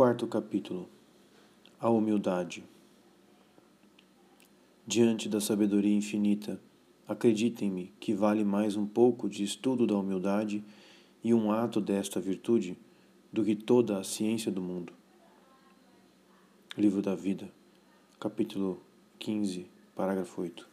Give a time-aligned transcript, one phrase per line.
[0.00, 0.88] Quarto capítulo
[1.78, 2.64] A humildade.
[4.86, 6.58] Diante da sabedoria infinita,
[7.06, 10.64] acreditem-me que vale mais um pouco de estudo da humildade
[11.22, 12.78] e um ato desta virtude
[13.30, 14.94] do que toda a ciência do mundo.
[16.78, 17.52] Livro da Vida,
[18.18, 18.82] capítulo
[19.18, 20.66] 15, parágrafo 8.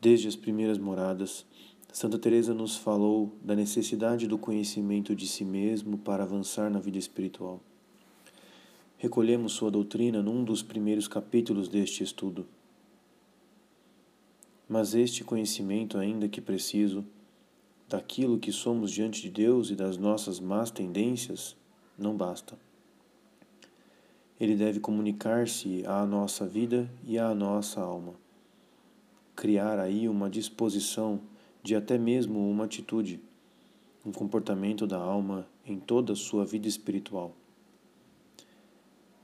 [0.00, 1.46] Desde as primeiras moradas,
[1.92, 6.98] Santa Teresa nos falou da necessidade do conhecimento de si mesmo para avançar na vida
[6.98, 7.60] espiritual.
[8.98, 12.46] Recolhemos sua doutrina num dos primeiros capítulos deste estudo.
[14.68, 17.04] Mas este conhecimento, ainda que preciso,
[17.88, 21.56] daquilo que somos diante de Deus e das nossas más tendências,
[21.96, 22.58] não basta.
[24.38, 28.14] Ele deve comunicar-se à nossa vida e à nossa alma.
[29.34, 31.20] Criar aí uma disposição
[31.62, 33.20] de até mesmo uma atitude,
[34.04, 37.34] um comportamento da alma em toda a sua vida espiritual.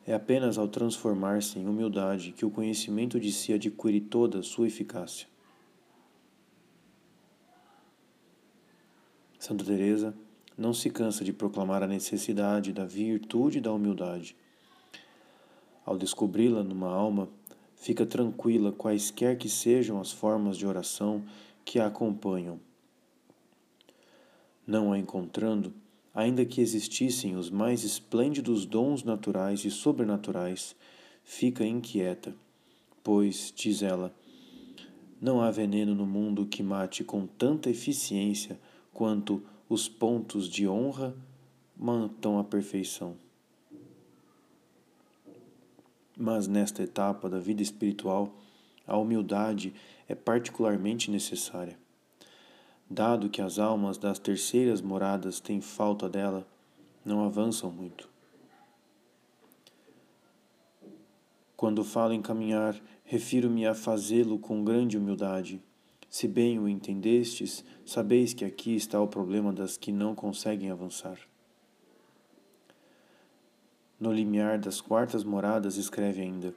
[0.06, 4.66] É apenas ao transformar-se em humildade que o conhecimento de si adquire toda a sua
[4.66, 5.26] eficácia.
[9.38, 10.14] Santa Teresa
[10.56, 14.36] não se cansa de proclamar a necessidade da virtude da humildade.
[15.84, 17.28] Ao descobri-la numa alma,
[17.74, 21.24] fica tranquila quaisquer que sejam as formas de oração
[21.64, 22.60] que a acompanham.
[24.66, 25.72] Não a encontrando,
[26.14, 30.76] ainda que existissem os mais esplêndidos dons naturais e sobrenaturais,
[31.22, 32.34] fica inquieta,
[33.02, 34.14] pois, diz ela,
[35.20, 38.58] não há veneno no mundo que mate com tanta eficiência
[38.92, 41.16] quanto os pontos de honra
[41.76, 43.16] matam a perfeição.
[46.16, 48.36] Mas nesta etapa da vida espiritual,
[48.86, 49.74] a humildade
[50.08, 51.78] é particularmente necessária.
[52.88, 56.46] Dado que as almas das terceiras moradas têm falta dela,
[57.04, 58.08] não avançam muito.
[61.56, 65.62] Quando falo em caminhar, refiro-me a fazê-lo com grande humildade.
[66.10, 71.18] Se bem o entendestes, sabeis que aqui está o problema das que não conseguem avançar.
[73.98, 76.54] No limiar das quartas moradas, escreve ainda: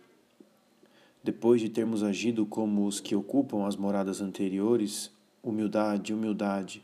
[1.23, 5.11] depois de termos agido como os que ocupam as moradas anteriores,
[5.44, 6.83] humildade, humildade,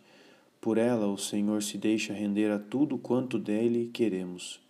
[0.59, 4.61] por ela o Senhor se deixa render a tudo quanto dele queremos.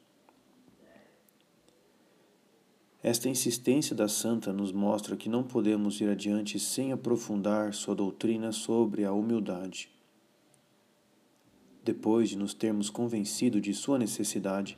[3.01, 8.51] Esta insistência da santa nos mostra que não podemos ir adiante sem aprofundar sua doutrina
[8.51, 9.89] sobre a humildade.
[11.83, 14.77] Depois de nos termos convencido de sua necessidade,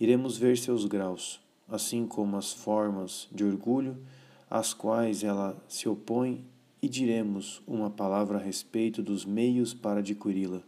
[0.00, 3.96] iremos ver seus graus assim como as formas de orgulho
[4.50, 6.44] às quais ela se opõe,
[6.80, 10.62] e diremos uma palavra a respeito dos meios para adquiri-la.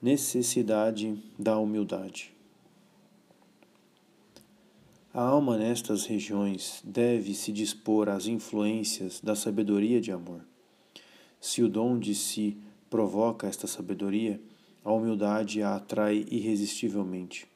[0.00, 2.32] Necessidade da humildade.
[5.12, 10.44] A alma nestas regiões deve se dispor às influências da sabedoria de amor.
[11.40, 12.56] Se o dom de si
[12.88, 14.40] provoca esta sabedoria,
[14.84, 17.47] a humildade a atrai irresistivelmente.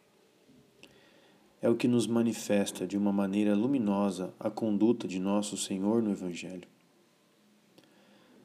[1.62, 6.10] É o que nos manifesta de uma maneira luminosa a conduta de nosso Senhor no
[6.10, 6.66] Evangelho.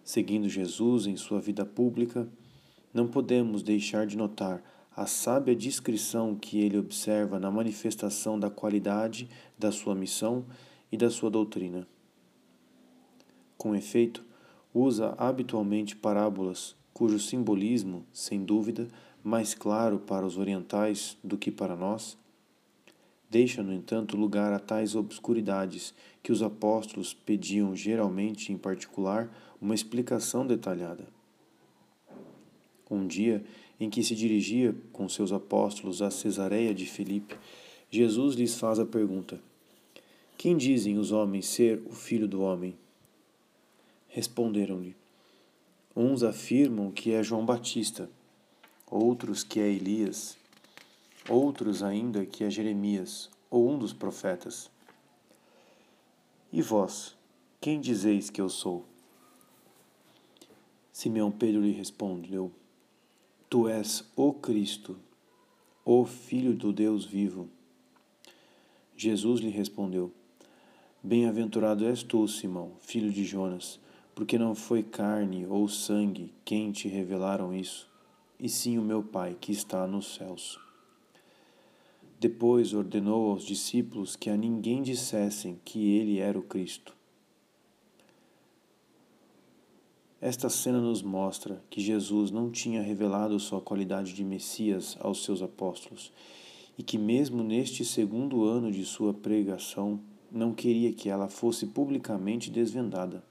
[0.03, 2.29] Seguindo Jesus em sua vida pública,
[2.94, 4.61] não podemos deixar de notar
[4.95, 9.27] a sábia discrição que ele observa na manifestação da qualidade
[9.57, 10.45] da sua missão
[10.91, 11.88] e da sua doutrina.
[13.57, 14.23] Com efeito,
[14.72, 18.88] usa habitualmente parábolas cujo simbolismo, sem dúvida,
[19.23, 22.16] mais claro para os orientais do que para nós,
[23.29, 25.93] deixa, no entanto, lugar a tais obscuridades
[26.23, 29.29] que os apóstolos pediam geralmente, em particular,
[29.61, 31.07] uma explicação detalhada.
[32.89, 33.43] Um dia
[33.79, 37.35] em que se dirigia com seus apóstolos a Cesareia de Filipe,
[37.89, 39.39] Jesus lhes faz a pergunta:
[40.38, 42.75] Quem dizem os homens ser o filho do homem?
[44.07, 44.95] Responderam-lhe:
[45.95, 48.09] Uns afirmam que é João Batista,
[48.89, 50.38] outros que é Elias,
[51.29, 54.69] outros ainda que é Jeremias ou um dos profetas.
[56.51, 57.15] E vós,
[57.59, 58.85] quem dizeis que eu sou?
[60.91, 62.51] Simeão Pedro lhe respondeu:
[63.50, 64.97] Tu és o Cristo,
[65.85, 67.50] o Filho do Deus vivo.
[68.95, 70.12] Jesus lhe respondeu:
[71.03, 73.80] Bem-aventurado és tu, Simão, filho de Jonas
[74.18, 77.88] porque não foi carne ou sangue quem te revelaram isso,
[78.39, 80.67] e sim o meu Pai que está nos céus.
[82.19, 86.96] Depois ordenou aos discípulos que a ninguém dissessem que ele era o Cristo.
[90.19, 95.44] Esta cena nos mostra que Jesus não tinha revelado sua qualidade de Messias aos seus
[95.44, 96.12] apóstolos
[96.75, 100.00] e que, mesmo neste segundo ano de sua pregação,
[100.31, 103.24] não queria que ela fosse publicamente desvendada.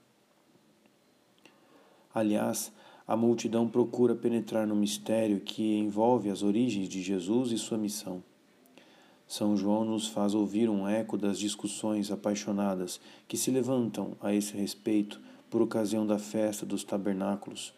[2.13, 2.71] Aliás,
[3.05, 8.23] a multidão procura penetrar no mistério que envolve as origens de Jesus e sua missão.
[9.27, 14.55] São João nos faz ouvir um eco das discussões apaixonadas que se levantam a esse
[14.55, 15.19] respeito
[15.49, 17.73] por ocasião da festa dos tabernáculos,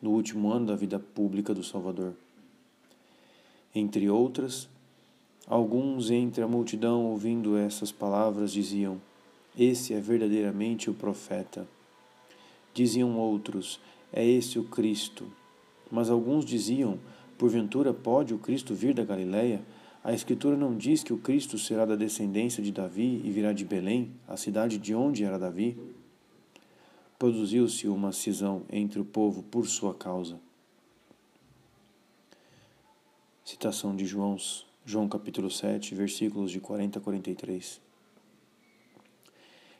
[0.00, 2.14] no último ano da vida pública do Salvador.
[3.74, 4.68] Entre outras,
[5.46, 8.98] alguns entre a multidão ouvindo essas palavras diziam:
[9.58, 11.68] Esse é verdadeiramente o profeta.
[12.72, 13.78] Diziam outros:
[14.10, 15.26] É esse o Cristo.
[15.90, 16.98] Mas alguns diziam:
[17.36, 19.60] Porventura pode o Cristo vir da Galiléia?
[20.06, 23.64] A Escritura não diz que o Cristo será da descendência de Davi e virá de
[23.64, 25.76] Belém, a cidade de onde era Davi?
[27.18, 30.38] produziu-se uma cisão entre o povo por sua causa.
[33.44, 34.36] Citação de João,
[34.84, 37.80] João capítulo 7, versículos de 40 a 43.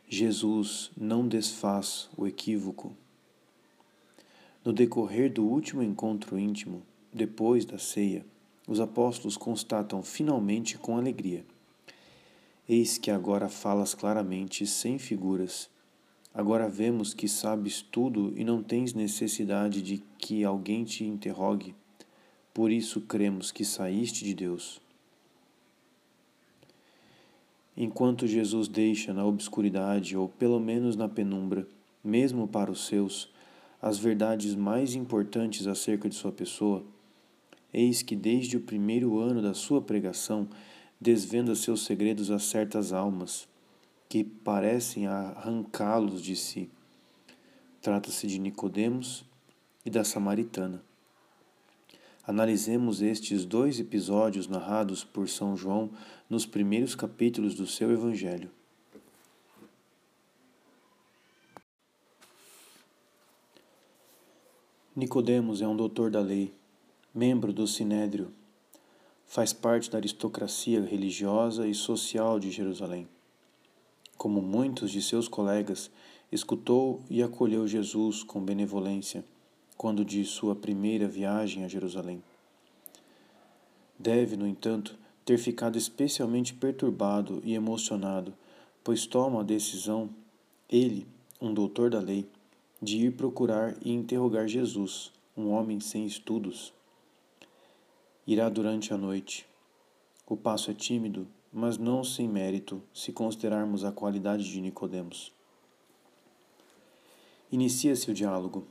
[0.08, 2.96] Jesus não desfaz o equívoco.
[4.64, 6.82] No decorrer do último encontro íntimo,
[7.12, 8.24] depois da ceia,
[8.66, 11.44] os apóstolos constatam finalmente com alegria:
[12.68, 15.68] Eis que agora falas claramente, sem figuras
[16.36, 21.74] Agora vemos que sabes tudo e não tens necessidade de que alguém te interrogue.
[22.52, 24.78] Por isso cremos que saíste de Deus.
[27.74, 31.66] Enquanto Jesus deixa na obscuridade, ou pelo menos na penumbra,
[32.04, 33.32] mesmo para os seus,
[33.80, 36.84] as verdades mais importantes acerca de sua pessoa,
[37.76, 40.48] eis que desde o primeiro ano da sua pregação
[40.98, 43.46] desvenda seus segredos a certas almas
[44.08, 46.70] que parecem arrancá-los de si.
[47.82, 49.26] Trata-se de Nicodemos
[49.84, 50.82] e da Samaritana.
[52.26, 55.90] Analisemos estes dois episódios narrados por São João
[56.30, 58.50] nos primeiros capítulos do seu Evangelho.
[64.96, 66.54] Nicodemos é um doutor da lei,
[67.16, 68.32] membro do Sinédrio,
[69.26, 73.08] faz parte da aristocracia religiosa e social de Jerusalém
[74.16, 75.90] como muitos de seus colegas,
[76.32, 79.24] escutou e acolheu Jesus com benevolência
[79.76, 82.22] quando de sua primeira viagem a Jerusalém.
[83.98, 88.32] Deve, no entanto, ter ficado especialmente perturbado e emocionado,
[88.82, 90.08] pois toma a decisão,
[90.68, 91.06] ele,
[91.40, 92.26] um doutor da lei,
[92.80, 96.72] de ir procurar e interrogar Jesus, um homem sem estudos.
[98.26, 99.46] Irá durante a noite.
[100.26, 101.26] O passo é tímido
[101.58, 105.32] mas não sem mérito, se considerarmos a qualidade de Nicodemos.
[107.50, 108.66] Inicia-se o diálogo.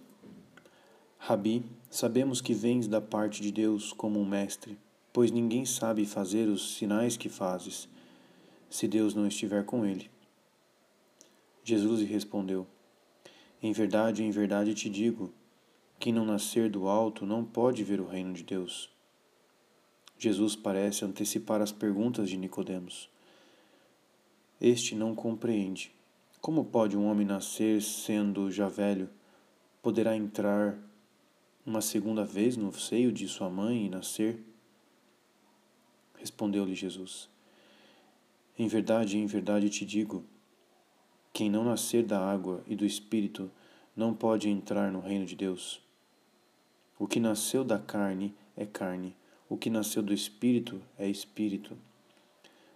[1.17, 4.77] Rabi, sabemos que vens da parte de Deus como um mestre,
[5.11, 7.89] pois ninguém sabe fazer os sinais que fazes,
[8.69, 10.11] se Deus não estiver com ele.
[11.63, 12.67] Jesus lhe respondeu:
[13.63, 15.33] Em verdade, em verdade te digo,
[15.97, 18.94] quem não nascer do alto não pode ver o reino de Deus.
[20.17, 23.09] Jesus parece antecipar as perguntas de Nicodemos.
[24.59, 25.91] Este não compreende.
[26.39, 29.09] Como pode um homem nascer sendo já velho?
[29.81, 30.77] Poderá entrar
[31.65, 34.41] uma segunda vez no seio de sua mãe e nascer?
[36.17, 37.29] Respondeu-lhe Jesus:
[38.57, 40.23] Em verdade, em verdade te digo:
[41.33, 43.51] quem não nascer da água e do espírito
[43.93, 45.81] não pode entrar no reino de Deus.
[46.97, 49.13] O que nasceu da carne é carne
[49.47, 51.77] o que nasceu do Espírito é Espírito.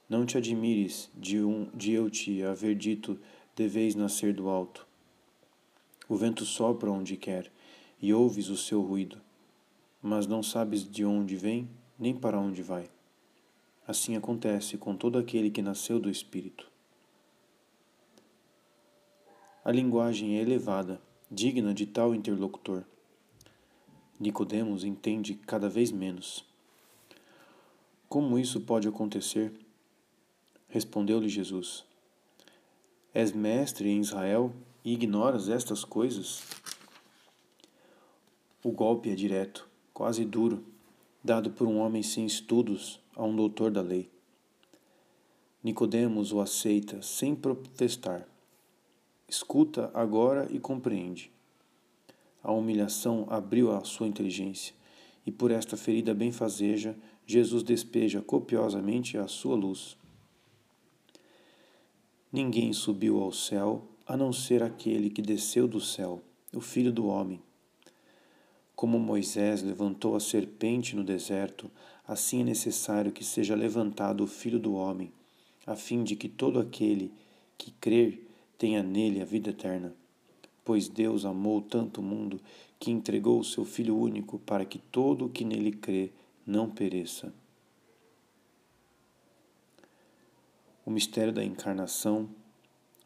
[0.08, 3.20] Não te admires de, um, de eu te haver dito:
[3.56, 4.88] deveis nascer do alto.
[6.08, 7.52] O vento sopra onde quer,
[8.02, 9.22] e ouves o seu ruído,
[10.02, 12.90] mas não sabes de onde vem nem para onde vai.
[13.88, 16.70] Assim acontece com todo aquele que nasceu do Espírito.
[19.64, 22.84] A linguagem é elevada, digna de tal interlocutor.
[24.20, 26.49] Nicodemos entende cada vez menos.
[28.10, 29.54] Como isso pode acontecer?
[30.68, 31.86] Respondeu-lhe Jesus:
[33.14, 34.52] És mestre em Israel
[34.84, 36.42] e ignoras estas coisas?
[38.64, 40.66] O golpe é direto, quase duro,
[41.24, 44.10] dado por um homem sem estudos a um doutor da lei.
[45.64, 48.28] Nicodemos o aceita sem protestar.
[49.28, 51.32] Escuta agora e compreende.
[52.42, 54.74] A humilhação abriu a sua inteligência,
[55.28, 56.96] e por esta ferida benfazeja
[57.32, 59.96] Jesus despeja copiosamente a sua luz.
[62.34, 67.06] Ninguém subiu ao céu a não ser aquele que desceu do céu, o Filho do
[67.06, 67.40] Homem.
[68.76, 71.70] Como Moisés levantou a serpente no deserto,
[72.08, 75.12] assim é necessário que seja levantado o Filho do Homem,
[75.68, 77.12] a fim de que todo aquele
[77.60, 79.94] que crer tenha nele a vida eterna.
[80.66, 82.42] Pois Deus amou tanto o mundo
[82.80, 86.12] que entregou o seu Filho único para que todo o que nele crê
[86.50, 87.32] não pereça.
[90.84, 92.28] O mistério da encarnação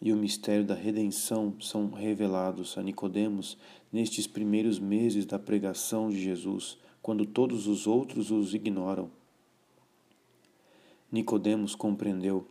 [0.02, 3.58] e o mistério da redenção são revelados a Nicodemos
[3.92, 9.12] nestes primeiros meses da pregação de Jesus, quando todos os outros os ignoram.
[11.12, 12.48] Nicodemos compreendeu,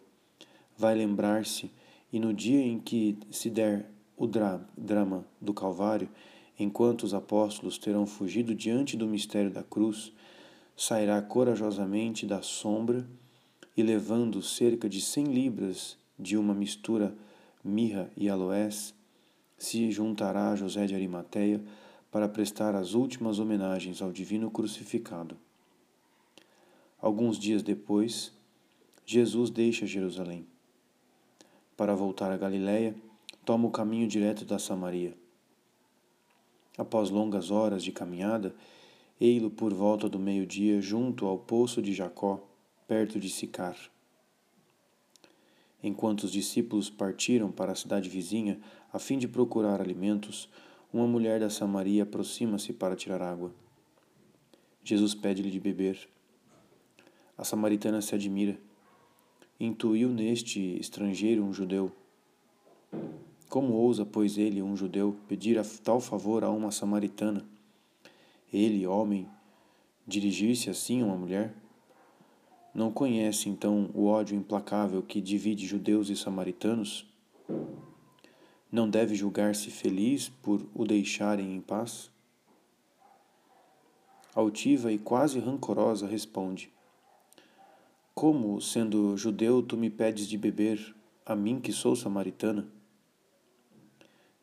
[0.76, 1.70] vai lembrar-se,
[2.12, 6.10] e no dia em que se der o dra drama do Calvário,
[6.58, 10.12] enquanto os apóstolos terão fugido diante do mistério da cruz,
[10.76, 13.06] sairá corajosamente da sombra
[13.76, 17.14] e levando cerca de cem libras de uma mistura
[17.64, 18.94] mirra e aloés,
[19.56, 21.62] se juntará a José de Arimateia
[22.10, 25.36] para prestar as últimas homenagens ao divino crucificado.
[27.00, 28.32] Alguns dias depois,
[29.06, 30.46] Jesus deixa Jerusalém.
[31.76, 32.94] Para voltar a Galiléia,
[33.44, 35.16] toma o caminho direto da Samaria.
[36.76, 38.54] Após longas horas de caminhada,
[39.20, 42.46] ei-lo por volta do meio-dia junto ao poço de Jacó,
[42.86, 43.76] perto de Sicar.
[45.82, 48.60] Enquanto os discípulos partiram para a cidade vizinha
[48.92, 50.48] a fim de procurar alimentos,
[50.92, 53.52] uma mulher da Samaria aproxima-se para tirar água.
[54.84, 56.08] Jesus pede-lhe de beber.
[57.38, 58.58] A samaritana se admira.
[59.58, 61.90] Intuiu neste estrangeiro um judeu.
[63.48, 67.51] Como ousa, pois ele, um judeu, pedir tal favor a uma samaritana?
[68.52, 69.26] Ele, homem,
[70.06, 71.54] dirigir-se assim a uma mulher?
[72.74, 77.06] Não conhece então o ódio implacável que divide judeus e samaritanos?
[78.70, 82.10] Não deve julgar-se feliz por o deixarem em paz?
[84.34, 86.70] Altiva e quase rancorosa responde:
[88.14, 90.94] Como, sendo judeu, tu me pedes de beber,
[91.24, 92.66] a mim que sou samaritana?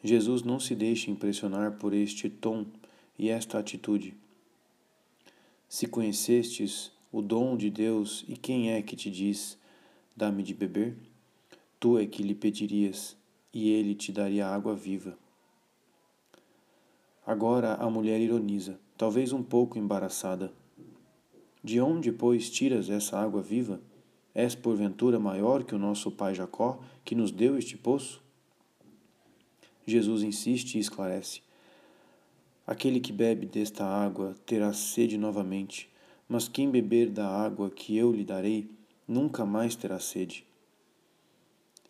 [0.04, 2.66] Jesus não se deixa impressionar por este tom
[3.20, 4.16] e esta atitude.
[5.68, 9.58] Se conhecestes o dom de Deus, e quem é que te diz:
[10.16, 10.96] Dá-me de beber?
[11.80, 13.18] Tu é que lhe pedirias,
[13.54, 15.18] e ele te daria água viva.
[17.26, 20.52] Agora a mulher ironiza, talvez um pouco embaraçada.
[21.62, 23.82] De onde, pois, tiras essa água viva?
[24.34, 28.24] És porventura maior que o nosso pai Jacó, que nos deu este poço?
[29.86, 31.42] Jesus insiste e esclarece:
[32.70, 35.90] Aquele que bebe desta água terá sede novamente
[36.30, 38.70] mas quem beber da água que eu lhe darei,
[39.08, 40.46] nunca mais terá sede.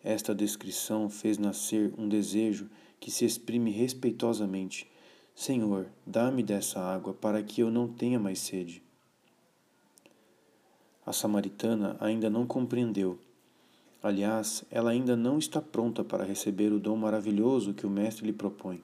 [0.02, 4.90] Esta descrição fez nascer um desejo que se exprime respeitosamente:
[5.34, 8.82] Senhor, dá-me dessa água para que eu não tenha mais sede.
[11.04, 13.18] A samaritana ainda não compreendeu.
[14.02, 18.32] Aliás, ela ainda não está pronta para receber o dom maravilhoso que o Mestre lhe
[18.32, 18.82] propõe.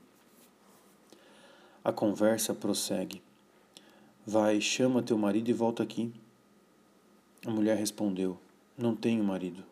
[1.86, 3.22] A conversa prossegue.
[4.26, 6.12] Vai, chama teu marido e volta aqui.
[7.46, 8.36] A mulher respondeu:
[8.76, 9.62] Não tenho marido.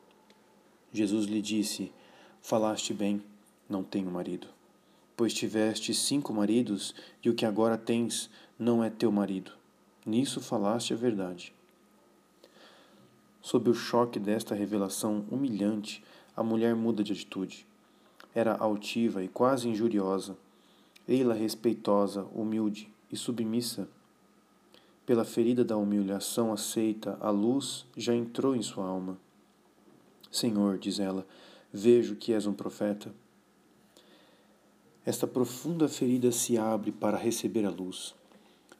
[0.93, 1.91] Jesus lhe disse:
[2.41, 3.21] Falaste bem,
[3.69, 4.47] não tenho marido.
[5.17, 9.51] Pois tiveste cinco maridos e o que agora tens não é teu marido.
[10.07, 11.53] Nisso falaste a verdade.
[13.43, 16.01] Sob o choque desta revelação humilhante,
[16.37, 17.67] a mulher muda de atitude.
[18.33, 20.37] Era altiva e quase injuriosa,
[21.09, 23.89] ei-la respeitosa, humilde e submissa
[25.07, 29.19] pela ferida da humilhação aceita, a luz já entrou em sua alma.
[30.31, 31.27] Senhor, diz ela,
[31.71, 33.15] vejo que és um profeta.
[35.05, 38.15] Esta profunda ferida se abre para receber a luz,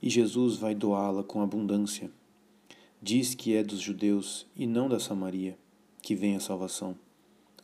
[0.01, 2.11] e Jesus vai doá-la com abundância.
[3.03, 5.59] Diz que é dos judeus e não da Samaria
[6.01, 6.97] que vem a salvação.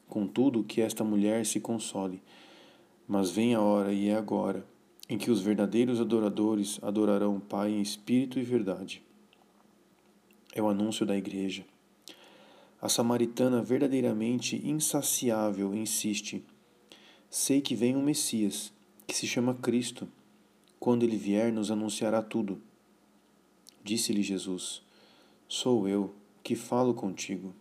[0.07, 2.23] Contudo, que esta mulher se console,
[3.11, 4.65] mas vem a hora e é agora
[5.09, 9.03] em que os verdadeiros adoradores adorarão o Pai em espírito e verdade.
[10.55, 11.67] É o anúncio da Igreja.
[12.81, 16.45] A samaritana, verdadeiramente insaciável, insiste:
[17.29, 18.73] Sei que vem um Messias,
[19.09, 20.07] que se chama Cristo.
[20.79, 22.63] Quando ele vier, nos anunciará tudo.
[23.83, 24.83] Disse-lhe Jesus:
[25.49, 26.15] Sou eu
[26.45, 27.53] que falo contigo.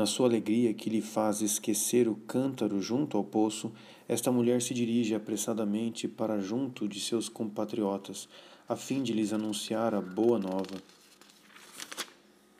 [0.00, 3.70] Na sua alegria, que lhe faz esquecer o cântaro junto ao poço,
[4.08, 8.26] esta mulher se dirige apressadamente para junto de seus compatriotas,
[8.66, 10.82] a fim de lhes anunciar a boa nova.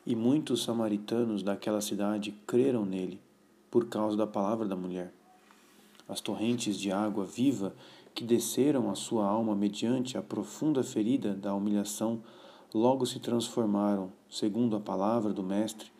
[0.05, 3.19] E muitos samaritanos daquela cidade creram nele,
[3.71, 5.11] por causa da palavra da mulher.
[6.07, 7.73] As torrentes de água viva
[8.13, 12.21] que desceram a sua alma mediante a profunda ferida da humilhação,
[12.71, 15.91] logo se transformaram, segundo a palavra do Mestre,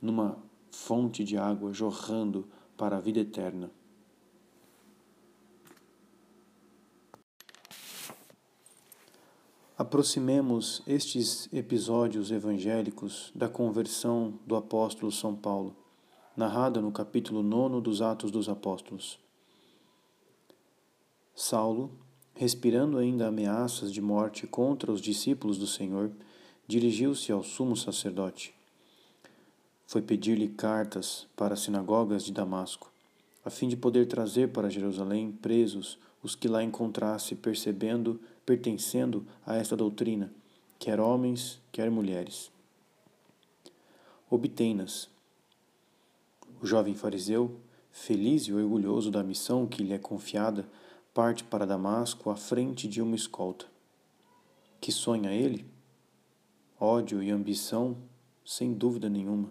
[0.00, 0.38] numa
[0.74, 3.70] fonte de água jorrando para a vida eterna.
[9.76, 15.74] Aproximemos estes episódios evangélicos da conversão do apóstolo São Paulo,
[16.36, 19.18] narrada no capítulo 9 dos Atos dos Apóstolos.
[21.34, 21.90] Saulo,
[22.34, 26.12] respirando ainda ameaças de morte contra os discípulos do Senhor,
[26.66, 28.54] dirigiu-se ao sumo sacerdote.
[29.86, 32.90] Foi pedir-lhe cartas para as sinagogas de Damasco,
[33.44, 39.56] a fim de poder trazer para Jerusalém presos os que lá encontrasse percebendo, pertencendo a
[39.56, 40.32] esta doutrina,
[40.78, 42.50] quer homens, quer mulheres.
[44.30, 45.08] Obtém-nas.
[46.62, 47.60] O jovem fariseu,
[47.92, 50.66] feliz e orgulhoso da missão que lhe é confiada,
[51.12, 53.66] parte para Damasco à frente de uma escolta.
[54.80, 55.66] Que sonha ele?
[56.80, 57.96] Ódio e ambição,
[58.44, 59.50] sem dúvida nenhuma.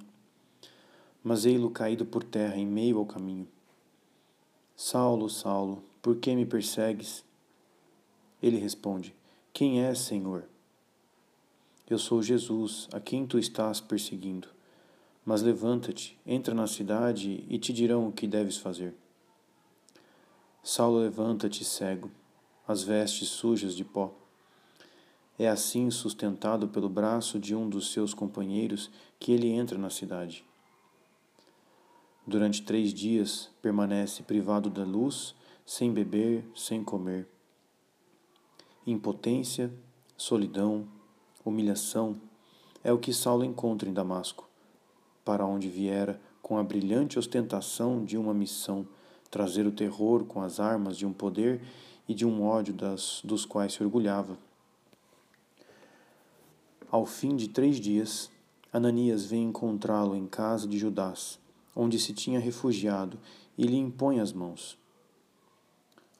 [1.23, 3.47] Mas ei-lo caído por terra em meio ao caminho.
[4.75, 7.23] Saulo, Saulo, por que me persegues?
[8.41, 9.15] Ele responde:
[9.53, 10.43] Quem és, Senhor?
[11.89, 14.47] Eu sou Jesus, a quem tu estás perseguindo.
[15.25, 18.93] Mas levanta-te, entra na cidade e te dirão o que deves fazer.
[20.61, 22.09] Saulo levanta-te cego,
[22.67, 24.13] as vestes sujas de pó.
[25.37, 28.89] É assim, sustentado pelo braço de um dos seus companheiros,
[29.19, 30.43] que ele entra na cidade.
[32.25, 37.27] Durante três dias permanece privado da luz, sem beber, sem comer.
[38.87, 39.71] Impotência,
[40.15, 40.87] solidão,
[41.43, 42.15] humilhação
[42.83, 44.47] é o que Saulo encontra em Damasco,
[45.25, 48.87] para onde viera com a brilhante ostentação de uma missão
[49.29, 51.61] trazer o terror com as armas de um poder
[52.07, 54.37] e de um ódio das, dos quais se orgulhava.
[56.91, 58.29] Ao fim de três dias,
[58.71, 61.39] Ananias vem encontrá-lo em casa de Judás,
[61.75, 63.19] onde se tinha refugiado,
[63.57, 64.77] e lhe impõe as mãos.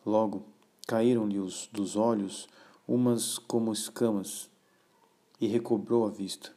[0.06, 0.44] Logo,
[0.88, 1.40] caíram-lhe
[1.72, 2.48] dos olhos
[2.88, 4.50] umas como escamas,
[5.40, 6.54] e recobrou a vista.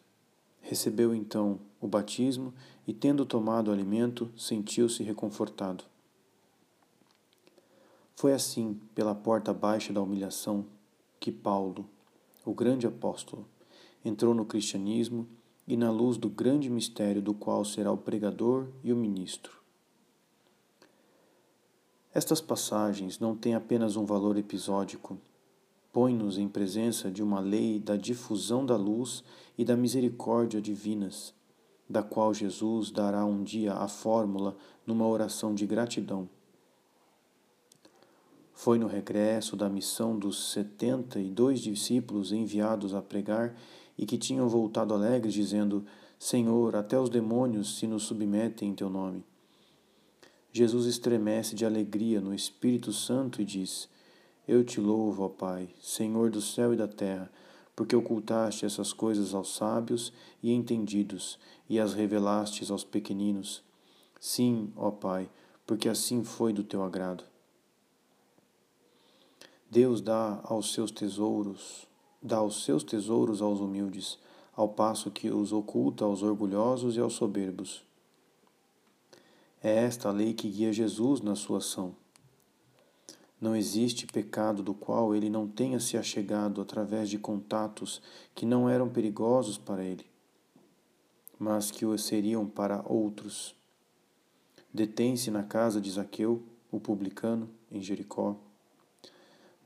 [0.61, 2.53] Recebeu então o batismo
[2.87, 5.85] e, tendo tomado o alimento, sentiu-se reconfortado.
[8.15, 10.67] Foi assim, pela porta baixa da humilhação,
[11.21, 11.89] que Paulo,
[12.45, 13.47] o grande apóstolo,
[14.05, 15.29] entrou no cristianismo
[15.67, 19.61] e na luz do grande mistério do qual será o pregador e o ministro.
[22.15, 25.19] Estas passagens não têm apenas um valor episódico,
[25.93, 29.23] põe-nos em presença de uma lei da difusão da luz
[29.59, 31.35] e da misericórdia divinas,
[31.89, 36.29] da qual Jesus dará um dia a fórmula numa oração de gratidão
[38.57, 43.55] foi no regresso da missão dos setenta e dois discípulos enviados a pregar
[43.99, 45.85] e que tinham voltado alegres, dizendo:
[46.19, 49.25] Senhor, até os demônios se nos submetem em teu nome.
[50.53, 53.89] Jesus estremece de alegria no Espírito Santo e diz:
[54.49, 57.31] Eu te louvo, ó Pai, Senhor do céu e da terra,
[57.75, 63.63] porque ocultaste essas coisas aos sábios e entendidos e as revelastes aos pequeninos.
[64.19, 65.29] Sim, ó Pai,
[65.67, 67.25] porque assim foi do teu agrado.
[69.71, 71.87] Deus dá aos seus tesouros,
[72.27, 74.19] dá os seus tesouros aos humildes,
[74.55, 77.85] ao passo que os oculta aos orgulhosos e aos soberbos.
[79.63, 81.95] É esta a lei que guia Jesus na sua ação.
[83.41, 88.03] Não existe pecado do qual ele não tenha se achegado através de contatos
[88.35, 90.07] que não eram perigosos para ele,
[91.39, 93.55] mas que o seriam para outros.
[94.73, 98.37] Detém-se na casa de Zaqueu, o publicano, em Jericó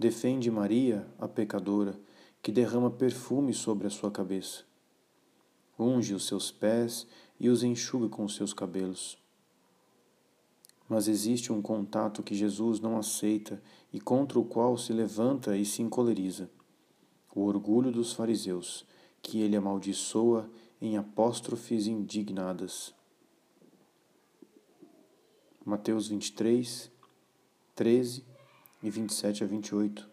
[0.01, 1.95] defende Maria, a pecadora,
[2.43, 4.65] que derrama perfume sobre a sua cabeça.
[5.79, 7.07] Unge os seus pés
[7.39, 9.19] e os enxuga com os seus cabelos.
[10.89, 15.65] Mas existe um contato que Jesus não aceita e contra o qual se levanta e
[15.65, 16.51] se encoleriza:
[17.35, 18.85] o orgulho dos fariseus,
[19.23, 20.51] que ele amaldiçoa
[20.81, 22.95] em apóstrofes indignadas.
[25.65, 26.91] Mateus 23,
[27.77, 28.25] 13
[28.83, 30.10] e 27 a 28.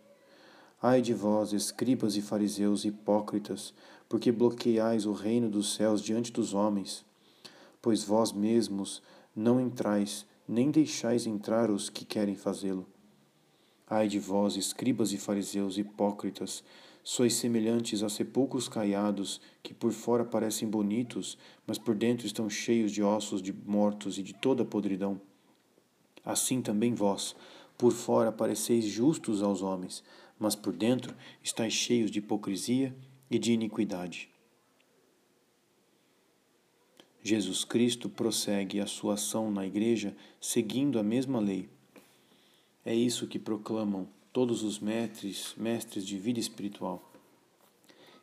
[0.80, 3.74] Ai de vós, escribas e fariseus hipócritas,
[4.08, 7.04] porque bloqueais o reino dos céus diante dos homens,
[7.82, 9.02] pois vós mesmos
[9.36, 12.86] não entrais, nem deixais entrar os que querem fazê-lo.
[13.90, 16.63] Ai de vós, escribas e fariseus hipócritas,
[17.04, 22.92] sois semelhantes a sepulcros caiados, que por fora parecem bonitos, mas por dentro estão cheios
[22.92, 25.20] de ossos de mortos e de toda podridão.
[26.24, 27.36] Assim também vós,
[27.78, 30.04] por fora pareceis justos aos homens,
[30.39, 32.95] mas por dentro estáis cheios de hipocrisia
[33.30, 34.30] e de iniquidade.
[37.23, 41.67] Jesus Cristo prossegue a sua ação na Igreja seguindo a mesma lei.
[42.86, 47.12] É isso que proclamam todos os mestres, mestres de vida espiritual,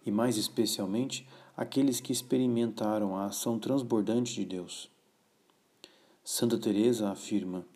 [0.07, 4.91] e mais especialmente aqueles que experimentaram a ação transbordante de Deus.
[6.25, 7.67] Santa Teresa afirma: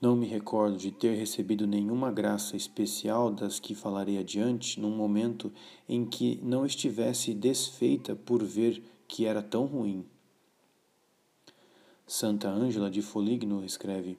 [0.00, 5.50] Não me recordo de ter recebido nenhuma graça especial das que falarei adiante num momento
[5.88, 10.04] em que não estivesse desfeita por ver que era tão ruim.
[12.06, 14.18] Santa Ângela de Foligno escreve: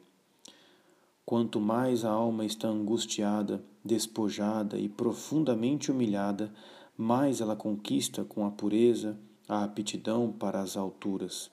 [1.23, 6.51] Quanto mais a alma está angustiada, despojada e profundamente humilhada,
[6.97, 11.49] mais ela conquista com a pureza a aptidão para as alturas.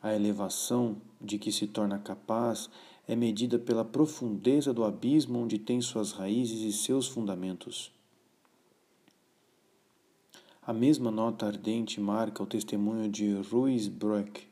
[0.00, 2.70] A elevação de que se torna capaz
[3.08, 7.92] é medida pela profundeza do abismo onde tem suas raízes e seus fundamentos.
[10.60, 14.48] A mesma nota ardente marca o testemunho de Ruiz Breck.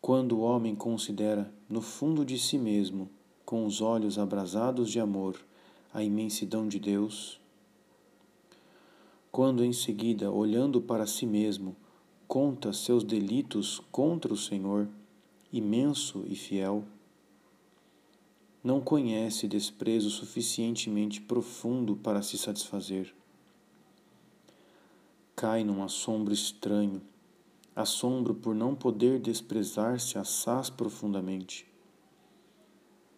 [0.00, 3.08] Quando o homem considera, no fundo de si mesmo,
[3.46, 5.40] com os olhos abrasados de amor,
[5.94, 7.40] a imensidão de Deus,
[9.32, 11.74] quando em seguida, olhando para si mesmo,
[12.28, 14.88] conta seus delitos contra o Senhor,
[15.58, 16.84] imenso e fiel,
[18.62, 23.14] não conhece desprezo suficientemente profundo para se satisfazer.
[25.36, 27.00] Cai num assombro estranho,
[27.74, 31.66] assombro por não poder desprezar-se assaz profundamente.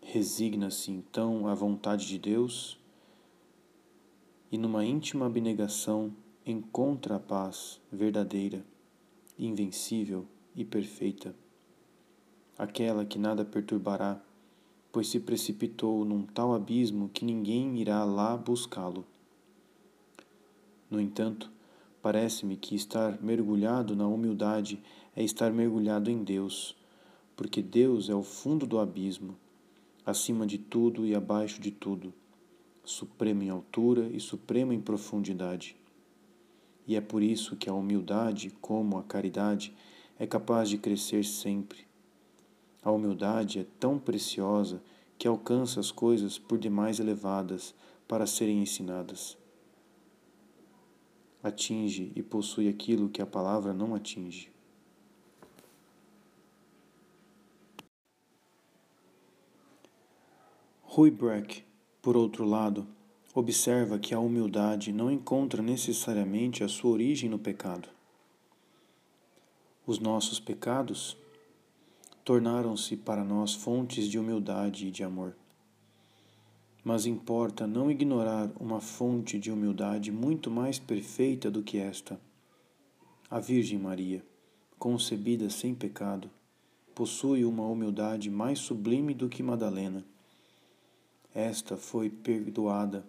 [0.03, 2.79] Resigna-se então à vontade de Deus
[4.51, 6.13] e, numa íntima abnegação,
[6.45, 8.65] encontra a paz verdadeira,
[9.39, 11.35] invencível e perfeita,
[12.59, 14.21] aquela que nada perturbará,
[14.93, 19.07] pois se precipitou num tal abismo que ninguém irá lá buscá-lo.
[20.91, 21.51] No entanto,
[22.01, 24.81] Parece-me que estar mergulhado na humildade
[25.17, 26.77] é estar mergulhado em Deus,
[27.37, 29.37] porque Deus é o fundo do abismo,
[30.07, 32.15] acima de tudo e abaixo de tudo,
[32.85, 35.75] supremo em altura e supremo em profundidade.
[36.87, 39.75] E é por isso que a humildade, como a caridade,
[40.19, 41.88] é capaz de crescer sempre.
[42.83, 44.83] A humildade é tão preciosa
[45.19, 47.75] que alcança as coisas por demais elevadas
[48.07, 49.37] para serem ensinadas
[51.43, 54.51] atinge e possui aquilo que a palavra não atinge.
[60.83, 61.63] Rui Breck,
[62.03, 62.87] por outro lado,
[63.35, 67.89] observa que a humildade não encontra necessariamente a sua origem no pecado.
[69.87, 71.17] Os nossos pecados
[72.29, 75.35] tornaram-se para nós fontes de humildade e de amor
[76.89, 82.19] mas importa não ignorar uma fonte de humildade muito mais perfeita do que esta.
[83.31, 84.25] A Virgem Maria,
[84.79, 86.31] concebida sem pecado,
[86.95, 90.03] possui uma humildade mais sublime do que Madalena.
[91.35, 93.05] Esta foi perdoada,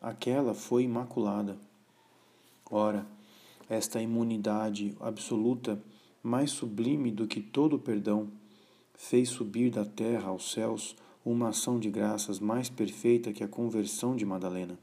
[0.00, 1.58] aquela foi imaculada.
[2.70, 3.04] Ora,
[3.68, 5.82] esta imunidade absoluta,
[6.22, 8.30] mais sublime do que todo perdão,
[8.98, 14.16] fez subir da terra aos céus uma ação de graças mais perfeita que a conversão
[14.16, 14.76] de Madalena.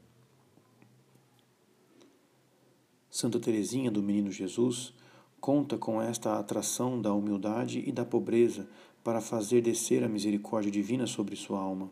[3.10, 4.94] Santa Teresinha do Menino Jesus
[5.38, 8.66] conta com esta atração da humildade e da pobreza
[9.04, 11.90] para fazer descer a misericórdia divina sobre sua alma.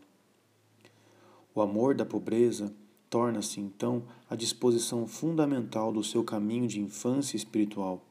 [1.55, 2.75] O amor da pobreza
[3.11, 8.03] torna-se então a disposição fundamental do seu caminho de infância espiritual.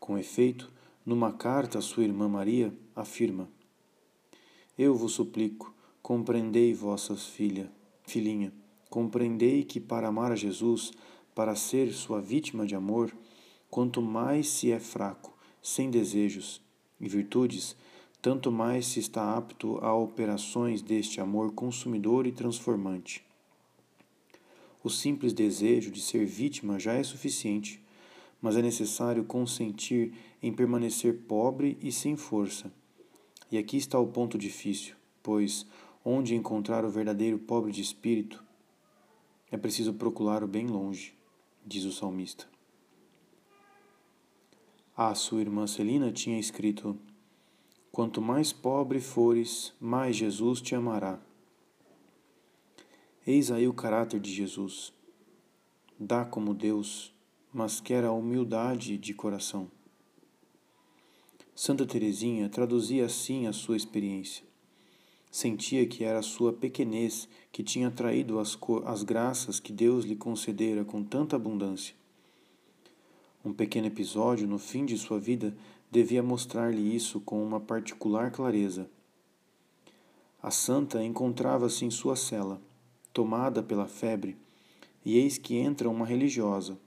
[0.00, 0.71] Com efeito,
[1.04, 3.48] numa carta à sua irmã Maria, afirma:
[4.78, 7.70] eu vos suplico, compreendei, vossa filha,
[8.06, 8.52] filhinha,
[8.88, 10.92] compreendei que para amar a Jesus,
[11.34, 13.14] para ser sua vítima de amor,
[13.70, 16.62] quanto mais se é fraco, sem desejos
[17.00, 17.76] e virtudes,
[18.20, 23.24] tanto mais se está apto a operações deste amor consumidor e transformante.
[24.82, 27.82] O simples desejo de ser vítima já é suficiente,
[28.42, 32.70] mas é necessário consentir em permanecer pobre e sem força
[33.52, 35.66] e aqui está o ponto difícil, pois
[36.02, 38.42] onde encontrar o verdadeiro pobre de espírito
[39.50, 41.14] é preciso procurar o bem longe,
[41.62, 42.48] diz o salmista.
[44.96, 46.98] A sua irmã Celina tinha escrito:
[47.90, 51.20] Quanto mais pobre fores, mais Jesus te amará.
[53.26, 54.94] Eis aí o caráter de Jesus.
[56.00, 57.14] Dá como Deus,
[57.52, 59.70] mas quer a humildade de coração.
[61.54, 64.44] Santa Teresinha traduzia assim a sua experiência.
[65.30, 70.16] Sentia que era a sua pequenez que tinha atraído as, as graças que Deus lhe
[70.16, 71.94] concedera com tanta abundância.
[73.44, 75.54] Um pequeno episódio no fim de sua vida
[75.90, 78.88] devia mostrar-lhe isso com uma particular clareza.
[80.42, 82.60] A santa encontrava-se em sua cela,
[83.12, 84.36] tomada pela febre,
[85.04, 86.78] e eis que entra uma religiosa,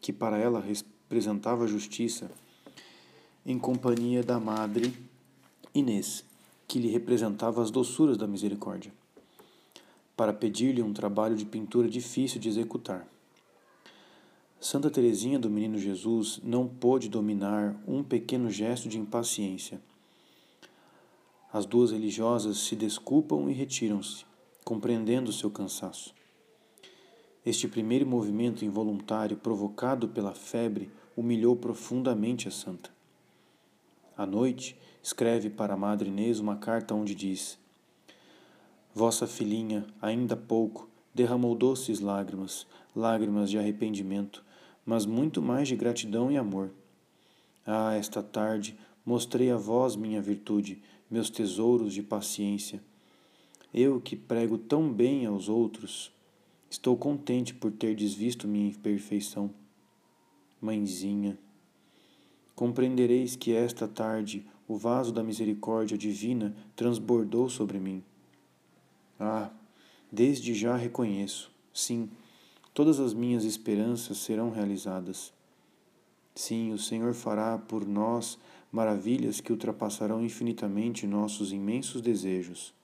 [0.00, 2.30] que para ela representava justiça,
[3.44, 4.92] em companhia da madre
[5.74, 6.24] Inês,
[6.66, 8.92] que lhe representava as doçuras da misericórdia,
[10.16, 13.06] para pedir-lhe um trabalho de pintura difícil de executar.
[14.60, 19.80] Santa Teresinha do Menino Jesus não pôde dominar um pequeno gesto de impaciência.
[21.52, 24.26] As duas religiosas se desculpam e retiram-se,
[24.64, 26.17] compreendendo seu cansaço.
[27.48, 32.90] Este primeiro movimento involuntário provocado pela febre humilhou profundamente a santa.
[34.14, 37.58] À noite, escreve para a Madre Inês uma carta onde diz:
[38.94, 44.44] Vossa filhinha, ainda há pouco, derramou doces lágrimas, lágrimas de arrependimento,
[44.84, 46.70] mas muito mais de gratidão e amor.
[47.66, 52.78] Ah, esta tarde mostrei a vós minha virtude, meus tesouros de paciência.
[53.72, 56.12] Eu que prego tão bem aos outros,
[56.70, 59.50] Estou contente por ter desvisto minha imperfeição.
[60.60, 61.38] Mãezinha,
[62.54, 68.02] compreendereis que esta tarde o vaso da misericórdia divina transbordou sobre mim.
[69.18, 69.50] Ah,
[70.12, 72.10] desde já reconheço, sim,
[72.74, 75.32] todas as minhas esperanças serão realizadas.
[76.34, 78.38] Sim, o Senhor fará por nós
[78.70, 82.74] maravilhas que ultrapassarão infinitamente nossos imensos desejos.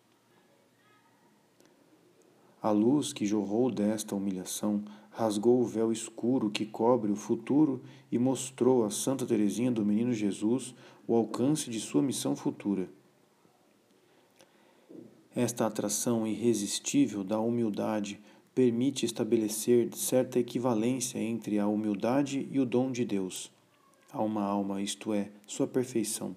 [2.64, 8.18] A luz que jorrou desta humilhação rasgou o véu escuro que cobre o futuro e
[8.18, 10.74] mostrou a Santa Teresinha do Menino Jesus
[11.06, 12.88] o alcance de sua missão futura.
[15.36, 18.18] Esta atração irresistível da humildade
[18.54, 23.52] permite estabelecer certa equivalência entre a humildade e o dom de Deus,
[24.10, 26.34] a uma alma, isto é, sua perfeição.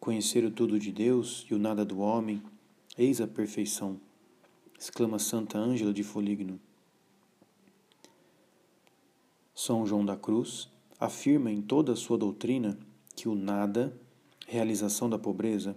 [0.00, 2.42] Conhecer o tudo de Deus e o nada do homem,
[2.98, 4.00] eis a perfeição
[4.82, 6.58] exclama Santa Ângela de Foligno.
[9.54, 10.68] São João da Cruz
[10.98, 12.76] afirma em toda a sua doutrina
[13.14, 13.96] que o nada,
[14.44, 15.76] realização da pobreza,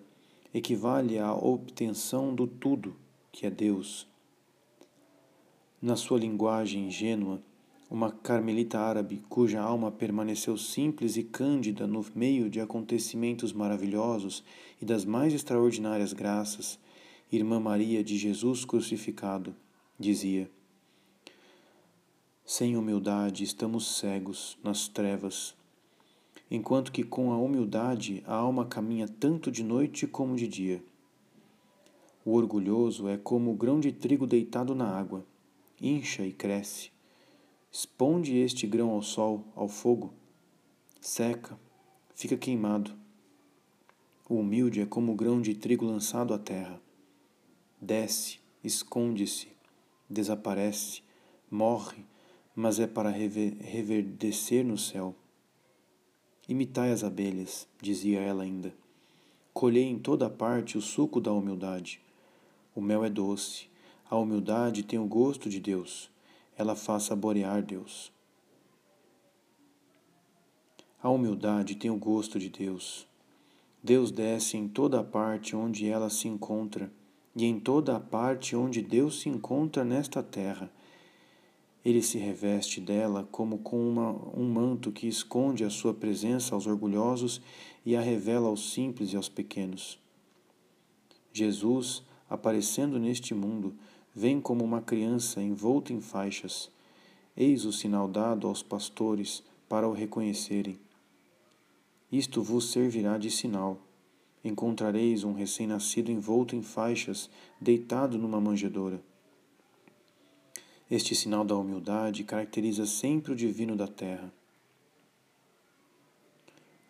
[0.51, 2.95] equivale à obtenção do tudo,
[3.31, 4.07] que é Deus.
[5.79, 7.39] Na sua linguagem ingênua,
[7.87, 14.43] uma carmelita árabe cuja alma permaneceu simples e cândida no meio de acontecimentos maravilhosos
[14.81, 16.79] e das mais extraordinárias graças,
[17.35, 19.53] Irmã Maria de Jesus crucificado,
[19.99, 20.49] dizia:
[22.45, 25.53] Sem humildade estamos cegos nas trevas,
[26.49, 30.81] enquanto que com a humildade a alma caminha tanto de noite como de dia.
[32.23, 35.25] O orgulhoso é como o grão de trigo deitado na água,
[35.81, 36.89] incha e cresce.
[37.69, 40.13] Esponde este grão ao sol, ao fogo,
[41.01, 41.59] seca,
[42.15, 42.91] fica queimado.
[44.29, 46.84] O humilde é como o grão de trigo lançado à terra
[47.79, 49.47] desce, esconde-se,
[50.09, 51.01] desaparece,
[51.49, 52.05] morre,
[52.55, 55.13] mas é para reverdecer no céu.
[56.47, 58.73] Imitai as abelhas, dizia ela ainda.
[59.53, 62.01] Colhei em toda parte o suco da humildade.
[62.75, 63.67] O mel é doce,
[64.09, 66.09] a humildade tem o gosto de Deus,
[66.57, 68.11] ela faz saborear Deus.
[71.01, 73.07] A humildade tem o gosto de Deus.
[73.83, 76.91] Deus desce em toda parte onde ela se encontra
[77.35, 80.71] e em toda a parte onde Deus se encontra nesta terra.
[81.83, 86.65] Ele se reveste dela como com uma, um manto que esconde a sua presença aos
[86.65, 87.41] orgulhosos
[87.85, 89.99] e a revela aos simples e aos pequenos.
[91.31, 93.75] Jesus, aparecendo neste mundo,
[94.15, 96.71] vem como uma criança envolta em faixas.
[97.35, 100.79] Eis o sinal dado aos pastores para o reconhecerem.
[102.09, 103.84] Isto vos servirá de sinal
[104.45, 107.29] encontrareis um recém-nascido envolto em faixas,
[107.59, 109.01] deitado numa manjedoura.
[110.89, 114.31] Este sinal da humildade caracteriza sempre o divino da terra.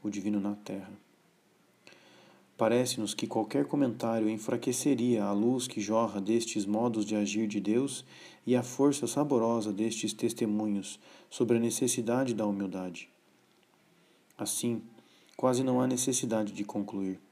[0.04, 0.92] O divino na terra.
[2.58, 8.04] Parece-nos que qualquer comentário enfraqueceria a luz que jorra destes modos de agir de Deus
[8.46, 13.10] e a força saborosa destes testemunhos sobre a necessidade da humildade.
[14.38, 14.82] Assim,
[15.38, 17.25] quase não há necessidade de concluir.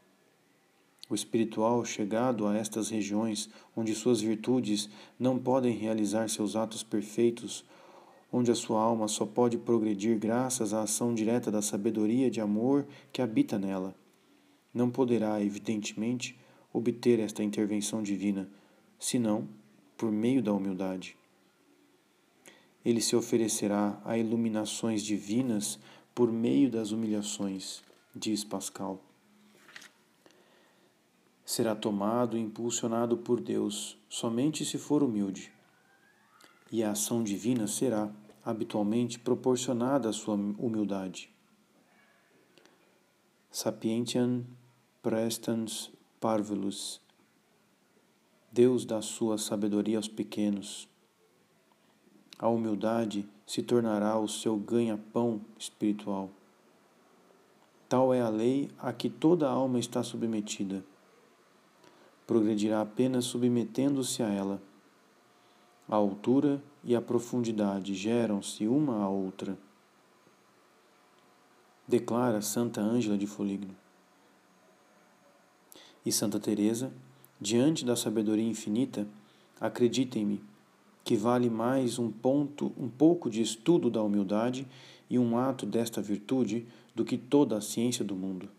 [1.09, 4.89] O espiritual, chegado a estas regiões onde suas virtudes
[5.19, 7.65] não podem realizar seus atos perfeitos,
[8.31, 12.87] onde a sua alma só pode progredir graças à ação direta da sabedoria de amor
[13.11, 13.93] que habita nela.
[14.73, 16.37] Não poderá, evidentemente,
[16.71, 18.49] obter esta intervenção divina,
[18.97, 19.47] senão
[19.95, 21.15] por meio da humildade.
[22.83, 25.79] Ele se oferecerá a iluminações divinas
[26.15, 27.83] por meio das humilhações,
[28.15, 28.99] diz Pascal.
[31.45, 35.51] Será tomado e impulsionado por Deus somente se for humilde.
[36.71, 38.09] E a ação divina será,
[38.43, 41.29] habitualmente proporcionada à sua humildade.
[43.51, 44.43] Sapientiam
[45.01, 47.01] prestans parvulus.
[48.51, 50.87] Deus dá sua sabedoria aos pequenos.
[52.39, 56.29] A humildade se tornará o seu ganha-pão espiritual.
[57.87, 60.83] Tal é a lei a que toda alma está submetida.
[62.33, 64.59] Progredirá apenas submetendo-se a ela.
[65.87, 69.55] A altura e a profundidade geram-se uma à outra.
[71.87, 73.75] Declara Santa Ângela de Foligno.
[76.03, 76.91] E Santa Teresa,
[77.39, 79.07] diante da sabedoria infinita,
[79.61, 80.43] acreditem-me
[81.03, 84.67] que vale mais um ponto, um pouco de estudo da humildade
[85.07, 86.65] e um ato desta virtude
[86.95, 88.49] do que toda a ciência do mundo.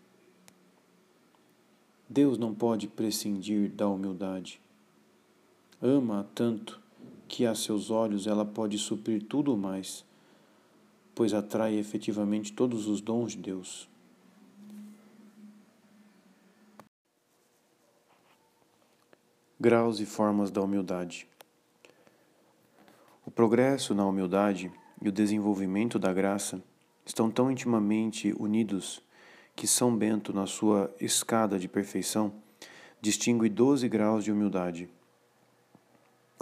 [2.08, 4.60] Deus não pode prescindir da humildade.
[5.80, 6.80] Ama-a tanto
[7.26, 10.04] que a seus olhos ela pode suprir tudo mais,
[11.14, 13.88] pois atrai efetivamente todos os dons de Deus.
[19.58, 21.26] Graus e formas da humildade.
[23.24, 26.62] O progresso na humildade e o desenvolvimento da graça
[27.06, 29.02] estão tão intimamente unidos
[29.54, 32.32] que São Bento, na sua escada de perfeição,
[33.00, 34.90] distingue doze graus de humildade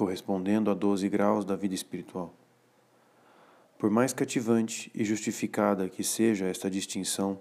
[0.02, 2.34] correspondendo a 12 graus da vida espiritual.
[3.78, 7.38] Por mais cativante e justificada que seja esta distinção,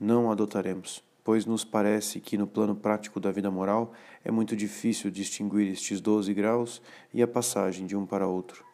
[0.00, 3.92] não a adotaremos, pois nos parece que no plano prático da vida moral
[4.24, 6.82] é muito difícil distinguir estes 12 graus
[7.12, 8.64] e a passagem de um para outro.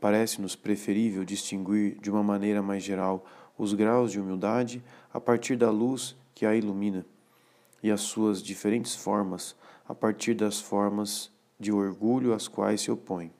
[0.00, 5.70] Parece-nos preferível distinguir de uma maneira mais geral os graus de humildade a partir da
[5.70, 7.04] luz que a ilumina
[7.82, 9.56] e as suas diferentes formas
[9.88, 13.32] a partir das formas de orgulho às quais se opõe.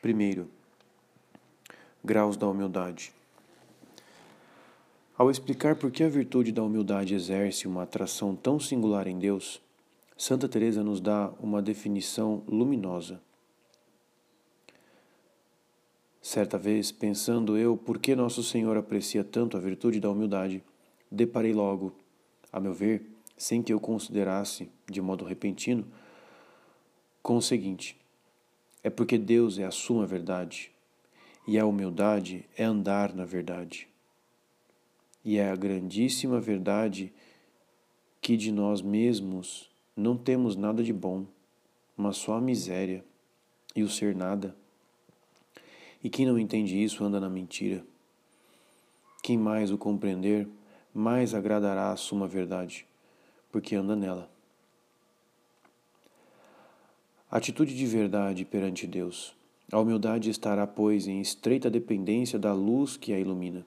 [0.00, 0.48] Primeiro,
[2.02, 3.12] graus da humildade.
[5.16, 9.60] Ao explicar por que a virtude da humildade exerce uma atração tão singular em Deus,
[10.16, 13.20] Santa Teresa nos dá uma definição luminosa.
[16.20, 20.62] Certa vez, pensando eu por que nosso Senhor aprecia tanto a virtude da humildade,
[21.10, 21.94] deparei logo,
[22.52, 23.06] a meu ver,
[23.38, 25.86] sem que eu considerasse de modo repentino,
[27.22, 27.98] com o seguinte:
[28.84, 30.70] é porque Deus é a suma verdade,
[31.48, 33.88] e a humildade é andar na verdade.
[35.24, 37.12] E é a grandíssima verdade
[38.20, 41.26] que de nós mesmos não temos nada de bom,
[41.96, 43.02] mas só a miséria
[43.74, 44.59] e o ser nada.
[46.02, 47.84] E quem não entende isso anda na mentira.
[49.22, 50.48] Quem mais o compreender,
[50.94, 52.86] mais agradará a suma verdade
[53.50, 54.30] porque anda nela.
[57.30, 59.34] Atitude de verdade perante Deus.
[59.70, 63.64] A humildade estará, pois, em estreita dependência da luz que a ilumina.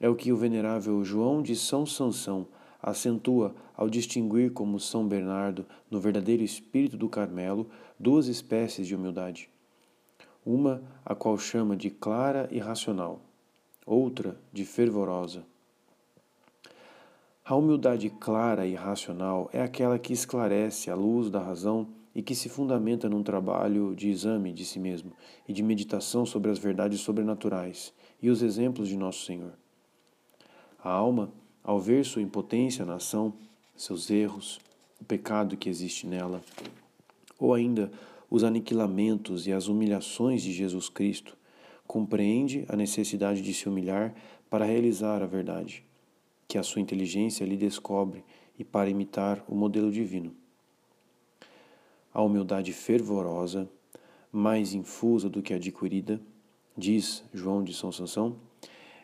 [0.00, 2.46] É o que o venerável João de São Sansão
[2.80, 9.48] acentua ao distinguir como São Bernardo, no verdadeiro espírito do Carmelo, duas espécies de humildade.
[10.46, 13.20] Uma, a qual chama de clara e racional,
[13.84, 15.44] outra, de fervorosa.
[17.44, 22.34] A humildade clara e racional é aquela que esclarece à luz da razão e que
[22.34, 25.12] se fundamenta num trabalho de exame de si mesmo
[25.48, 29.52] e de meditação sobre as verdades sobrenaturais e os exemplos de Nosso Senhor.
[30.82, 31.28] A alma,
[31.64, 33.34] ao ver sua impotência na ação,
[33.76, 34.60] seus erros,
[35.00, 36.40] o pecado que existe nela,
[37.36, 37.90] ou ainda
[38.30, 41.36] os aniquilamentos e as humilhações de Jesus Cristo,
[41.86, 44.14] compreende a necessidade de se humilhar
[44.50, 45.84] para realizar a verdade
[46.48, 48.24] que a sua inteligência lhe descobre
[48.58, 50.34] e para imitar o modelo divino.
[52.12, 53.68] A humildade fervorosa,
[54.32, 56.20] mais infusa do que adquirida,
[56.76, 58.36] diz João de São Sansão,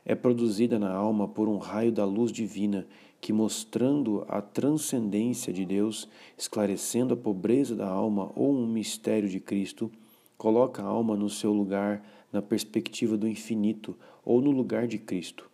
[0.04, 2.86] é produzida na alma por um raio da luz divina
[3.22, 9.38] que, mostrando a transcendência de Deus, esclarecendo a pobreza da alma ou um mistério de
[9.38, 9.88] Cristo,
[10.36, 15.48] coloca a alma no seu lugar na perspectiva do infinito ou no lugar de Cristo.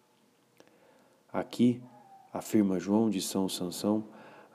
[1.30, 1.78] Aqui,
[2.32, 4.02] afirma João de São Sansão,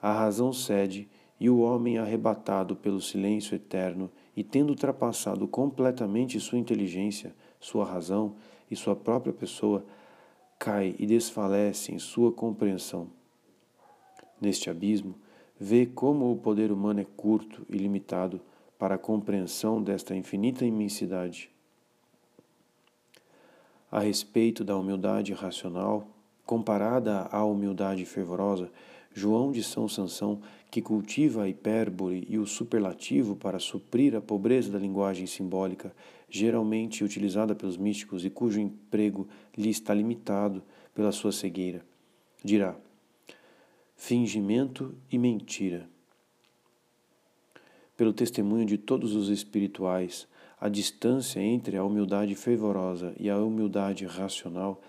[0.02, 1.08] a razão cede
[1.38, 8.34] e o homem arrebatado pelo silêncio eterno e tendo ultrapassado completamente sua inteligência, sua razão
[8.68, 9.84] e sua própria pessoa,
[10.58, 13.08] cai e desfalece em sua compreensão.
[14.40, 15.14] Neste abismo,
[15.58, 18.40] vê como o poder humano é curto e limitado
[18.78, 21.50] para a compreensão desta infinita imensidade.
[23.90, 26.06] A respeito da humildade racional,
[26.44, 28.70] comparada à humildade fervorosa,
[29.12, 30.40] João de São Sansão,
[30.74, 35.94] que cultiva a hipérbole e o superlativo para suprir a pobreza da linguagem simbólica,
[36.28, 41.86] geralmente utilizada pelos místicos e cujo emprego lhe está limitado pela sua cegueira,
[42.42, 42.74] dirá:
[43.94, 45.88] fingimento e mentira.
[47.96, 50.26] Pelo testemunho de todos os espirituais,
[50.60, 54.82] a distância entre a humildade fervorosa e a humildade racional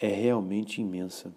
[0.00, 1.32] é realmente imensa.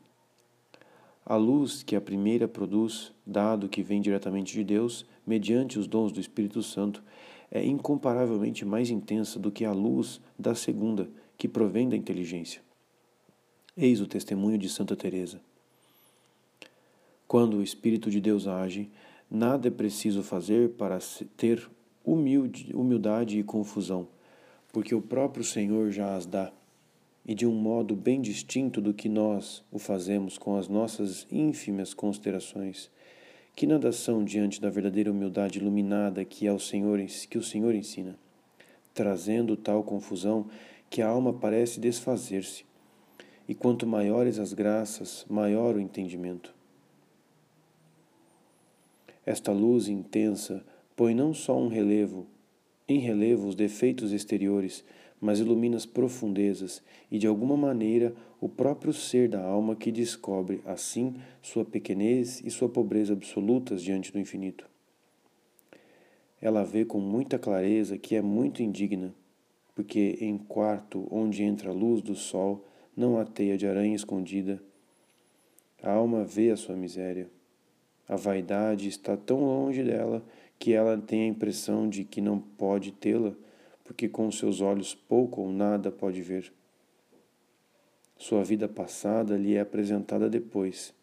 [1.25, 6.11] A luz que a primeira produz, dado que vem diretamente de Deus, mediante os dons
[6.11, 7.03] do Espírito Santo,
[7.49, 12.61] é incomparavelmente mais intensa do que a luz da segunda, que provém da inteligência.
[13.75, 15.41] Eis o testemunho de Santa Teresa.
[17.27, 18.89] Quando o Espírito de Deus age,
[19.29, 20.99] nada é preciso fazer para
[21.35, 21.67] ter
[22.03, 24.07] humilde, humildade e confusão,
[24.71, 26.53] porque o próprio Senhor já as dá
[27.25, 31.93] e de um modo bem distinto do que nós o fazemos com as nossas ínfimas
[31.93, 32.91] considerações,
[33.55, 36.99] que nada são diante da verdadeira humildade iluminada que é o Senhor
[37.29, 38.17] que o Senhor ensina,
[38.93, 40.47] trazendo tal confusão
[40.89, 42.65] que a alma parece desfazer-se.
[43.47, 46.53] E quanto maiores as graças, maior o entendimento.
[49.25, 50.65] Esta luz intensa
[50.95, 52.27] põe não só um relevo,
[52.87, 54.83] em relevo os defeitos exteriores,
[55.19, 60.61] mas ilumina as profundezas e, de alguma maneira, o próprio ser da alma que descobre,
[60.65, 64.69] assim, sua pequenez e sua pobreza absolutas diante do infinito.
[66.41, 69.15] Ela vê com muita clareza que é muito indigna,
[69.73, 74.61] porque em quarto onde entra a luz do sol não há teia de aranha escondida.
[75.81, 77.29] A alma vê a sua miséria.
[78.07, 80.23] A vaidade está tão longe dela
[80.59, 83.35] que ela tem a impressão de que não pode tê-la
[83.85, 86.51] porque com seus olhos pouco ou nada pode ver.
[88.17, 90.93] Sua vida passada lhe é apresentada depois,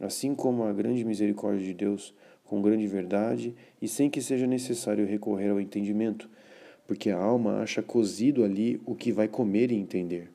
[0.00, 5.06] assim como a grande misericórdia de Deus, com grande verdade e sem que seja necessário
[5.06, 6.28] recorrer ao entendimento,
[6.86, 10.30] porque a alma acha cozido ali o que vai comer e entender.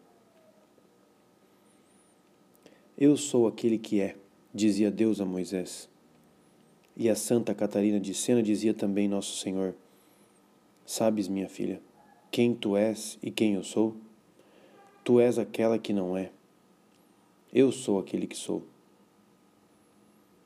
[2.98, 4.16] Eu sou aquele que é,
[4.54, 5.90] dizia Deus a Moisés.
[6.96, 9.76] E a Santa Catarina de Sena dizia também Nosso Senhor.
[10.86, 11.82] Sabes, minha filha,
[12.30, 13.96] quem tu és e quem eu sou?
[15.04, 16.32] Tu és aquela que não é.
[17.52, 18.64] Eu sou aquele que sou.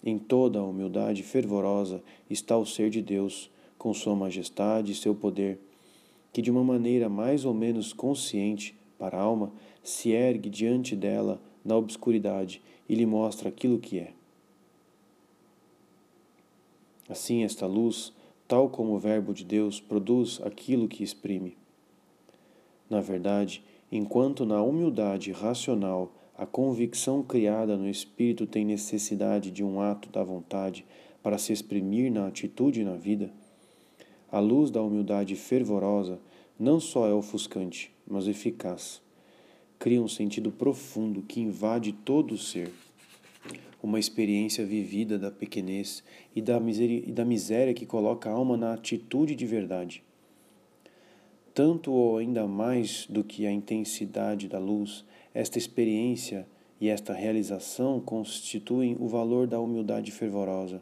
[0.03, 5.13] Em toda a humildade fervorosa está o ser de Deus, com sua majestade e seu
[5.13, 5.59] poder,
[6.31, 9.51] que de uma maneira mais ou menos consciente para a alma
[9.83, 14.13] se ergue diante dela na obscuridade e lhe mostra aquilo que é.
[17.09, 18.13] Assim, esta luz
[18.49, 21.55] tal como o Verbo de Deus produz aquilo que exprime.
[22.89, 29.79] Na verdade, enquanto na humildade racional a convicção criada no espírito tem necessidade de um
[29.79, 30.83] ato da vontade
[31.21, 33.31] para se exprimir na atitude e na vida,
[34.31, 36.19] a luz da humildade fervorosa
[36.57, 38.99] não só é ofuscante, mas eficaz.
[39.77, 42.71] Cria um sentido profundo que invade todo o ser
[43.81, 46.03] uma experiência vivida da pequenez
[46.35, 50.03] e da, miséria, e da miséria que coloca a alma na atitude de verdade.
[51.53, 56.47] Tanto ou ainda mais do que a intensidade da luz, esta experiência
[56.79, 60.81] e esta realização constituem o valor da humildade fervorosa.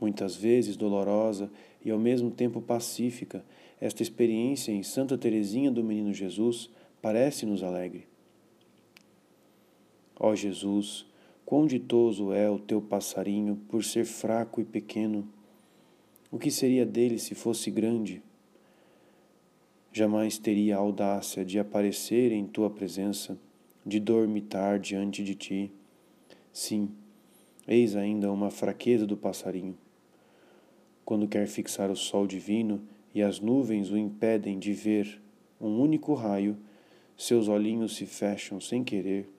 [0.00, 1.50] Muitas vezes dolorosa
[1.84, 3.44] e ao mesmo tempo pacífica,
[3.80, 6.70] esta experiência em Santa Teresinha do Menino Jesus
[7.00, 8.06] parece-nos alegre.
[10.18, 11.06] Ó Jesus,
[11.48, 15.26] Quão ditoso é o teu passarinho por ser fraco e pequeno!
[16.30, 18.22] O que seria dele se fosse grande?
[19.90, 23.38] Jamais teria a audácia de aparecer em tua presença,
[23.82, 25.72] de dormitar diante de ti.
[26.52, 26.90] Sim,
[27.66, 29.78] eis ainda uma fraqueza do passarinho.
[31.02, 32.82] Quando quer fixar o sol divino
[33.14, 35.18] e as nuvens o impedem de ver
[35.58, 36.58] um único raio,
[37.16, 39.37] seus olhinhos se fecham sem querer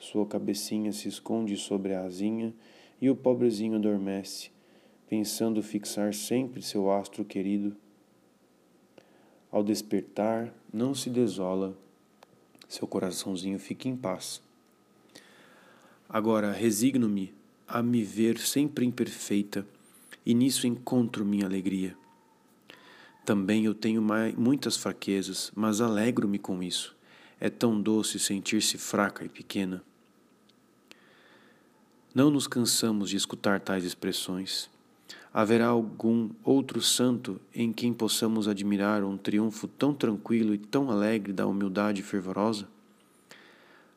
[0.00, 2.54] sua cabecinha se esconde sobre a asinha
[3.00, 4.50] e o pobrezinho adormece,
[5.06, 7.76] pensando fixar sempre seu astro querido.
[9.52, 11.76] Ao despertar, não se desola,
[12.66, 14.40] seu coraçãozinho fica em paz.
[16.08, 17.34] Agora resigno-me
[17.68, 19.66] a me ver sempre imperfeita,
[20.24, 21.96] e nisso encontro minha alegria.
[23.24, 24.02] Também eu tenho
[24.36, 26.96] muitas fraquezas, mas alegro-me com isso.
[27.38, 29.84] É tão doce sentir-se fraca e pequena.
[32.12, 34.68] Não nos cansamos de escutar tais expressões.
[35.32, 41.32] Haverá algum outro santo em quem possamos admirar um triunfo tão tranquilo e tão alegre
[41.32, 42.66] da humildade fervorosa?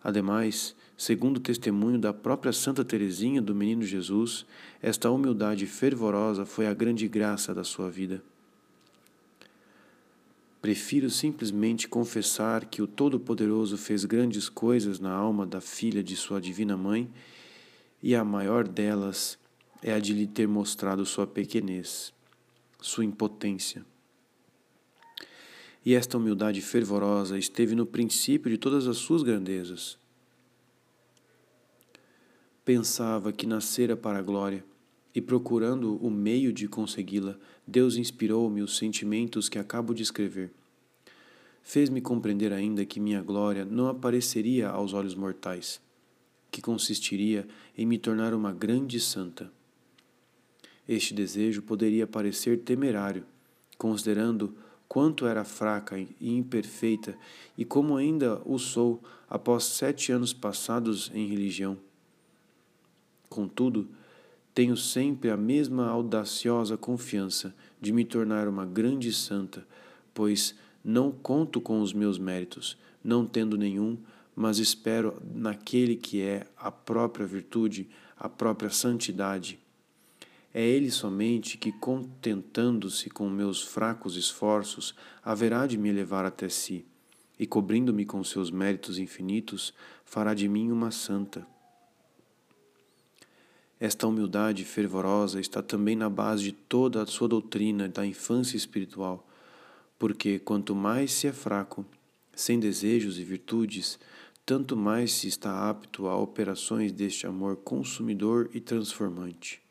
[0.03, 4.45] Ademais, segundo o testemunho da própria Santa Teresinha do Menino Jesus,
[4.79, 8.21] esta humildade fervorosa foi a grande graça da sua vida.
[10.61, 16.39] Prefiro simplesmente confessar que o Todo-Poderoso fez grandes coisas na alma da filha de sua
[16.39, 17.09] Divina Mãe,
[18.03, 19.39] e a maior delas
[19.81, 22.13] é a de lhe ter mostrado sua pequenez,
[22.81, 23.85] sua impotência.
[25.85, 29.97] E esta humildade fervorosa esteve no princípio de todas as suas grandezas.
[32.65, 34.65] Pensava que nascera para a glória,
[35.15, 40.51] e procurando o meio de consegui-la, Deus inspirou-me os sentimentos que acabo de escrever.
[41.61, 45.79] Fez-me compreender ainda que minha glória não apareceria aos olhos mortais,
[46.53, 49.51] que consistiria em me tornar uma grande santa.
[50.87, 53.25] Este desejo poderia parecer temerário,
[53.75, 54.55] considerando
[54.87, 57.17] quanto era fraca e imperfeita
[57.57, 61.75] e como ainda o sou após sete anos passados em religião.
[63.27, 63.87] Contudo,
[64.53, 69.65] tenho sempre a mesma audaciosa confiança de me tornar uma grande santa,
[70.13, 70.53] pois
[70.85, 73.97] não conto com os meus méritos, não tendo nenhum,
[74.35, 79.59] mas espero naquele que é a própria virtude, a própria santidade
[80.53, 86.85] é Ele somente que, contentando-se com meus fracos esforços, haverá de me levar até si,
[87.39, 89.73] e cobrindo-me com seus méritos infinitos,
[90.05, 91.45] fará de mim uma santa.
[93.79, 99.27] Esta humildade fervorosa está também na base de toda a sua doutrina da infância espiritual,
[99.97, 101.83] porque quanto mais se é fraco,
[102.35, 103.99] sem desejos e virtudes,
[104.45, 109.61] tanto mais se está apto a operações deste amor consumidor e transformante.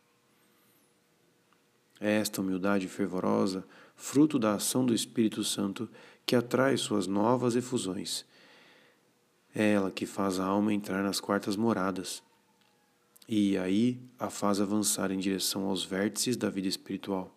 [2.01, 3.65] É esta humildade fervorosa,
[3.95, 5.89] fruto da ação do Espírito Santo,
[6.27, 8.25] que atrai suas novas efusões.
[9.55, 12.23] É ela que faz a alma entrar nas quartas moradas
[13.29, 17.33] e aí a faz avançar em direção aos vértices da vida espiritual.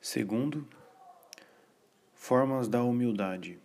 [0.00, 0.66] Segundo,
[2.20, 3.58] formas da humildade.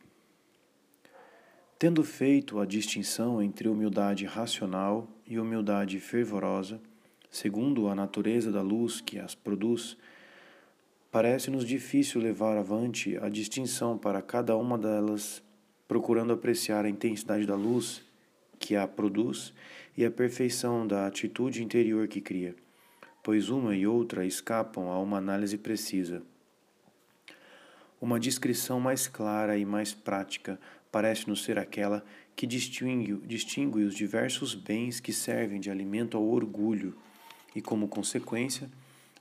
[1.77, 6.79] Tendo feito a distinção entre humildade racional e humildade fervorosa,
[7.29, 9.97] segundo a natureza da luz que as produz,
[11.11, 15.43] parece-nos difícil levar avante a distinção para cada uma delas,
[15.85, 18.01] procurando apreciar a intensidade da luz
[18.57, 19.53] que a produz
[19.97, 22.55] e a perfeição da atitude interior que cria,
[23.21, 26.23] pois uma e outra escapam a uma análise precisa.
[28.05, 30.59] Uma descrição mais clara e mais prática
[30.91, 36.95] parece-nos ser aquela que distingue, distingue os diversos bens que servem de alimento ao orgulho
[37.55, 38.69] e, como consequência,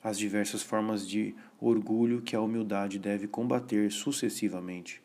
[0.02, 5.00] as diversas formas de orgulho que a humildade deve combater sucessivamente.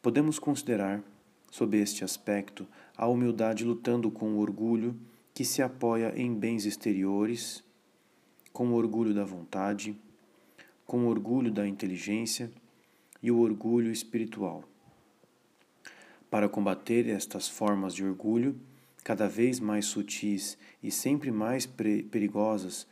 [0.00, 1.02] Podemos considerar,
[1.50, 4.98] sob este aspecto, a humildade lutando com o orgulho
[5.34, 7.62] que se apoia em bens exteriores,
[8.50, 9.94] com o orgulho da vontade,
[10.86, 12.50] com o orgulho da inteligência
[13.22, 14.64] e o orgulho espiritual.
[16.30, 18.58] Para combater estas formas de orgulho,
[19.02, 22.86] cada vez mais sutis e sempre mais perigosas,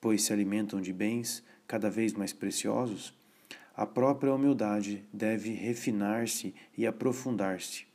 [0.00, 3.14] pois se alimentam de bens cada vez mais preciosos,
[3.76, 7.86] a própria humildade deve refinar-se e aprofundar-se.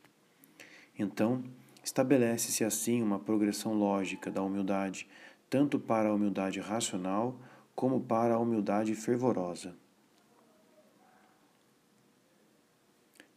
[0.98, 1.44] Então,
[1.84, 5.06] estabelece-se assim uma progressão lógica da humildade,
[5.48, 7.38] tanto para a humildade racional
[7.76, 9.76] como para a humildade fervorosa.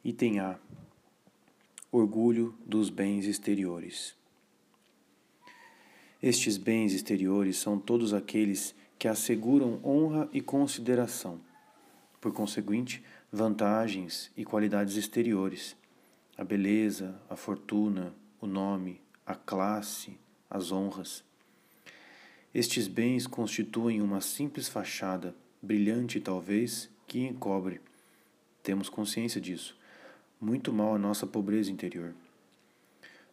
[0.03, 0.57] Item A
[1.91, 4.15] orgulho dos bens exteriores.
[6.21, 11.39] Estes bens exteriores são todos aqueles que asseguram honra e consideração,
[12.21, 15.75] por conseguinte, vantagens e qualidades exteriores,
[16.37, 20.17] a beleza, a fortuna, o nome, a classe,
[20.49, 21.23] as honras.
[22.53, 27.79] Estes bens constituem uma simples fachada, brilhante talvez, que encobre.
[28.63, 29.79] Temos consciência disso
[30.39, 32.13] muito mal a nossa pobreza interior.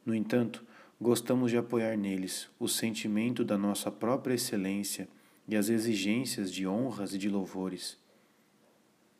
[0.04, 0.64] No entanto,
[1.00, 5.08] gostamos de apoiar neles o sentimento da nossa própria excelência
[5.46, 7.96] e as exigências de honras e de louvores.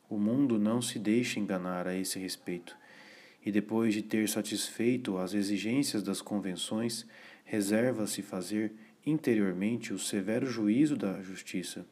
[0.09, 2.75] O mundo não se deixa enganar a esse respeito,
[3.45, 7.05] e depois de ter satisfeito as exigências das convenções,
[7.45, 8.73] reserva-se fazer
[9.09, 11.85] interiormente o severo juízo da justiça.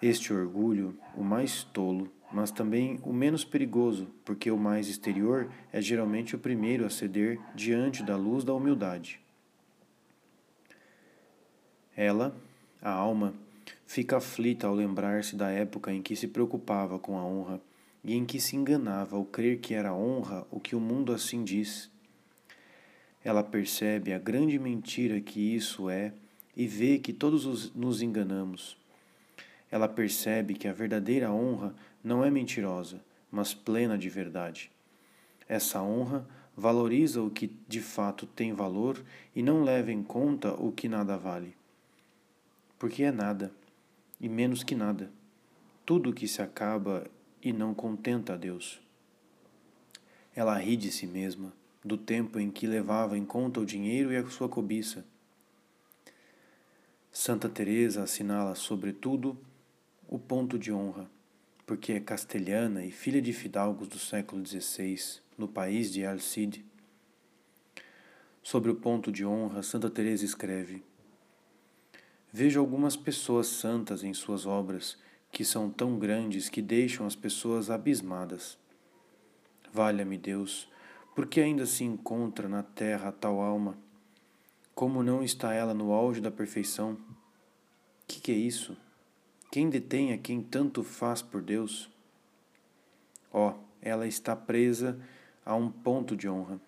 [0.00, 5.82] Este orgulho, o mais tolo, mas também o menos perigoso, porque o mais exterior é
[5.82, 9.20] geralmente o primeiro a ceder diante da luz da humildade.
[11.96, 12.34] Ela,
[12.80, 13.34] a alma,
[13.84, 17.60] fica aflita ao lembrar-se da época em que se preocupava com a honra
[18.02, 21.44] e em que se enganava ao crer que era honra o que o mundo assim
[21.44, 21.90] diz.
[23.22, 26.12] Ela percebe a grande mentira que isso é
[26.56, 28.76] e vê que todos nos enganamos.
[29.70, 33.00] Ela percebe que a verdadeira honra não é mentirosa,
[33.30, 34.70] mas plena de verdade.
[35.48, 39.02] Essa honra valoriza o que de fato tem valor
[39.34, 41.54] e não leva em conta o que nada vale.
[42.78, 43.52] Porque é nada,
[44.20, 45.10] e menos que nada,
[45.84, 47.06] tudo que se acaba
[47.42, 48.80] e não contenta a Deus.
[50.34, 51.52] Ela ri de si mesma,
[51.84, 55.04] do tempo em que levava em conta o dinheiro e a sua cobiça.
[57.12, 59.36] Santa Teresa assinala, sobretudo,
[60.08, 61.10] o ponto de honra,
[61.66, 66.64] porque é castelhana e filha de fidalgos do século XVI, no país de Alcide.
[68.42, 70.82] Sobre o ponto de honra, Santa Teresa escreve:
[72.32, 74.96] Vejo algumas pessoas santas em suas obras
[75.32, 78.58] que são tão grandes que deixam as pessoas abismadas.
[79.72, 80.68] Valha-me Deus,
[81.14, 83.76] porque ainda se encontra na terra tal alma?
[84.74, 86.96] Como não está ela no auge da perfeição?
[88.06, 88.76] Que que é isso?
[89.50, 91.90] Quem detém a quem tanto faz por Deus?
[93.32, 94.98] Ó, oh, ela está presa
[95.44, 96.60] a um ponto de honra.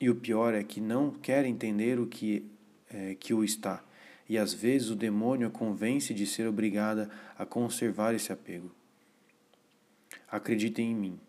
[0.00, 2.46] E o pior é que não quer entender o que
[2.88, 3.82] é, que o está
[4.30, 8.70] e às vezes o demônio a convence de ser obrigada a conservar esse apego.
[10.30, 11.20] Acreditem em mim.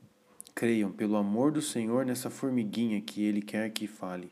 [0.53, 4.31] Creiam, pelo amor do Senhor, nessa formiguinha que Ele quer que fale.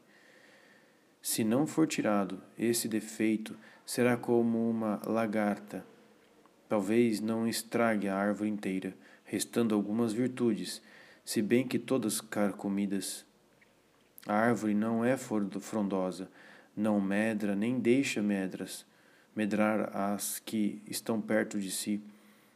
[1.21, 5.85] Se não for tirado, esse defeito será como uma lagarta.
[6.67, 10.81] Talvez não estrague a árvore inteira, restando algumas virtudes,
[11.25, 13.25] se bem que todas carcomidas.
[14.27, 16.29] A árvore não é frondosa,
[16.75, 18.85] não medra nem deixa medras,
[19.35, 22.01] medrar as que estão perto de si,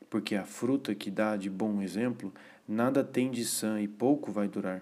[0.09, 2.34] porque a fruta que dá de bom exemplo
[2.68, 4.82] nada tem de sã e pouco vai durar.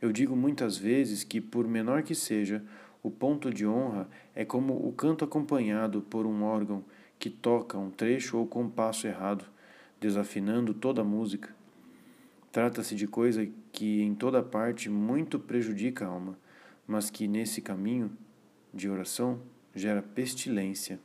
[0.00, 2.62] Eu digo muitas vezes que, por menor que seja,
[3.02, 6.84] o ponto de honra é como o canto acompanhado por um órgão
[7.18, 9.44] que toca um trecho ou compasso errado,
[10.00, 11.54] desafinando toda a música.
[12.52, 16.38] Trata-se de coisa que em toda parte muito prejudica a alma
[16.86, 18.10] mas que nesse caminho
[18.72, 19.40] de oração
[19.74, 21.00] gera pestilência.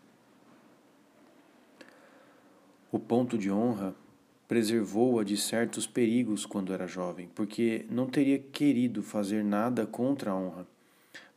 [2.92, 3.96] O ponto de honra
[4.50, 10.36] preservou-a de certos perigos quando era jovem, porque não teria querido fazer nada contra a
[10.36, 10.68] honra.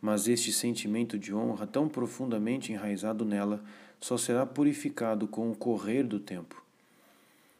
[0.01, 3.63] Mas este sentimento de honra, tão profundamente enraizado nela,
[4.01, 6.65] só será purificado com o correr do tempo.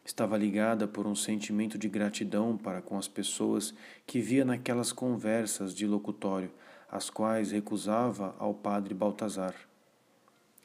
[0.03, 3.75] Estava ligada por um sentimento de gratidão para com as pessoas
[4.07, 6.49] que via naquelas conversas de locutório,
[6.91, 9.53] as quais recusava ao padre Baltazar.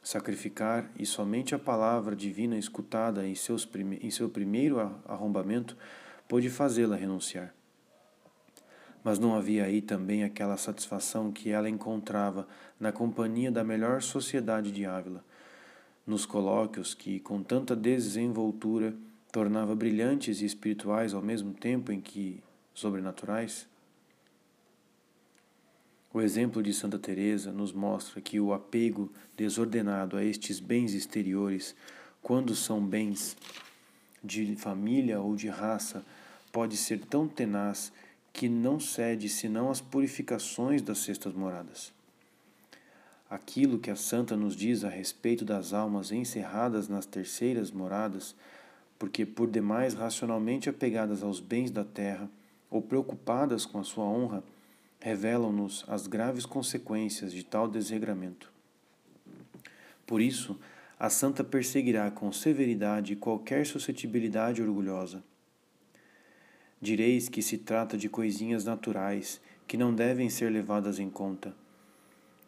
[0.01, 5.75] Sacrificar e somente a palavra divina escutada em, seus prime em seu primeiro arrombamento
[6.27, 7.53] pôde fazê-la renunciar.
[9.03, 12.47] Mas não havia aí também aquela satisfação que ela encontrava
[12.79, 15.23] na companhia da melhor sociedade de Ávila,
[16.05, 18.93] nos colóquios que, com tanta desenvoltura,
[19.31, 22.41] tornava brilhantes e espirituais ao mesmo tempo em que
[22.73, 23.67] sobrenaturais?
[26.11, 31.75] O exemplo de Santa Teresa nos mostra que o apego desordenado a estes bens exteriores,
[32.19, 33.37] quando são bens
[34.23, 36.03] de família ou de raça,
[36.51, 37.93] pode ser tão tenaz
[38.33, 41.93] que não cede senão às purificações das sextas moradas.
[43.29, 48.35] Aquilo que a santa nos diz a respeito das almas encerradas nas terceiras moradas,
[48.97, 52.27] porque por demais racionalmente apegadas aos bens da terra
[52.67, 54.43] ou preocupadas com a sua honra,
[54.99, 58.51] revelam-nos as graves consequências de tal desregramento.
[60.05, 60.59] Por isso,
[60.99, 65.23] a santa perseguirá com severidade qualquer suscetibilidade orgulhosa.
[66.81, 71.53] Direis que se trata de coisinhas naturais que não devem ser levadas em conta.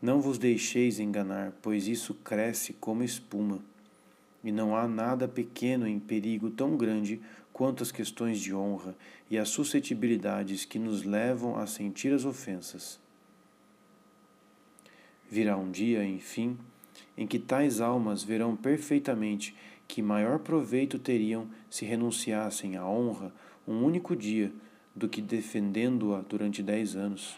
[0.02, 3.60] Não vos deixeis enganar, pois isso cresce como espuma,
[4.44, 7.22] e não há nada pequeno em perigo tão grande
[7.54, 8.96] quanto as questões de honra
[9.30, 13.00] e as suscetibilidades que nos levam a sentir as ofensas.
[15.30, 16.58] Virá um dia, enfim,
[17.18, 19.56] em que tais almas verão perfeitamente
[19.88, 23.34] que maior proveito teriam se renunciassem à honra
[23.68, 24.52] um único dia
[24.96, 27.38] do que defendendo-a durante dez anos.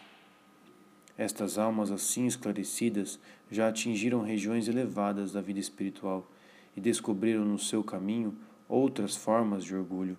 [1.16, 6.28] Estas almas assim esclarecidas já atingiram regiões elevadas da vida espiritual
[6.76, 8.36] e descobriram no seu caminho
[8.74, 10.16] outras formas de orgulho.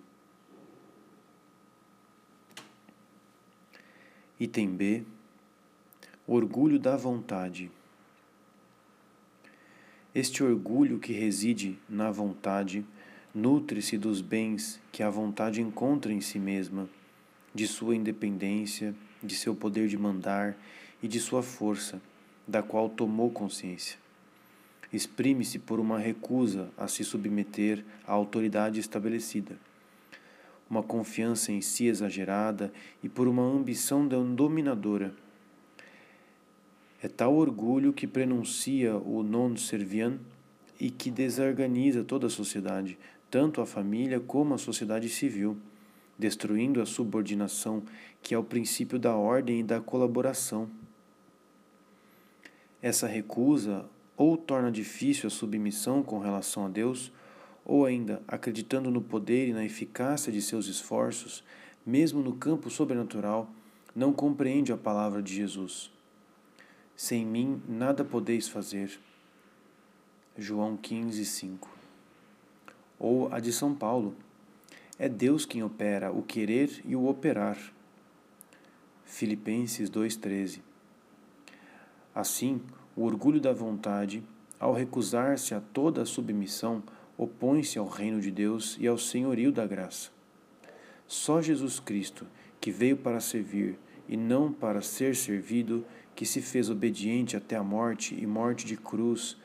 [4.39, 5.03] Item B
[6.25, 7.69] Orgulho da vontade.
[10.13, 12.83] Este orgulho que reside na vontade
[13.33, 16.89] nutre-se dos bens que a vontade encontra em si mesma,
[17.53, 20.57] de sua independência, de seu poder de mandar
[21.03, 22.01] e de sua força,
[22.47, 24.04] da qual tomou consciência.
[24.95, 29.57] Exprime-se por uma recusa a se submeter à autoridade estabelecida,
[30.69, 32.71] uma confiança em si exagerada
[33.03, 35.13] e por uma ambição dominadora.
[37.03, 40.17] É tal orgulho que prenuncia o non serviam
[40.79, 42.97] e que desorganiza toda a sociedade,
[43.29, 45.57] tanto a família como a sociedade civil,
[46.17, 47.83] destruindo a subordinação,
[48.21, 50.69] que é o princípio da ordem e da colaboração.
[52.81, 57.11] Essa recusa ou torna difícil a submissão com relação a Deus,
[57.65, 61.43] ou ainda, acreditando no poder e na eficácia de seus esforços,
[61.85, 63.49] mesmo no campo sobrenatural,
[63.95, 65.91] não compreende a palavra de Jesus.
[66.95, 68.99] Sem mim nada podeis fazer.
[70.37, 71.69] João 15, 5.
[72.99, 74.15] Ou a de São Paulo.
[74.97, 77.57] É Deus quem opera o querer e o operar.
[79.05, 80.61] Filipenses 2,13.
[82.13, 82.61] Assim,
[82.95, 84.23] o orgulho da vontade,
[84.59, 86.81] ao recusar-se a toda a submissão,
[87.17, 90.09] opõe-se ao reino de Deus e ao senhorio da graça.
[91.07, 92.25] Só Jesus Cristo,
[92.59, 93.77] que veio para servir
[94.07, 95.85] e não para ser servido,
[96.15, 99.37] que se fez obediente até a morte e morte de cruz,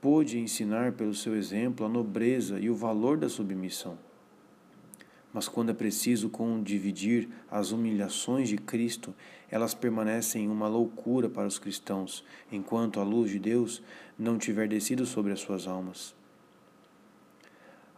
[0.00, 3.98] pôde ensinar pelo seu exemplo a nobreza e o valor da submissão.
[5.36, 6.32] Mas quando é preciso
[6.64, 9.14] dividir as humilhações de Cristo,
[9.50, 13.82] elas permanecem uma loucura para os cristãos, enquanto a luz de Deus
[14.18, 16.14] não tiver descido sobre as suas almas.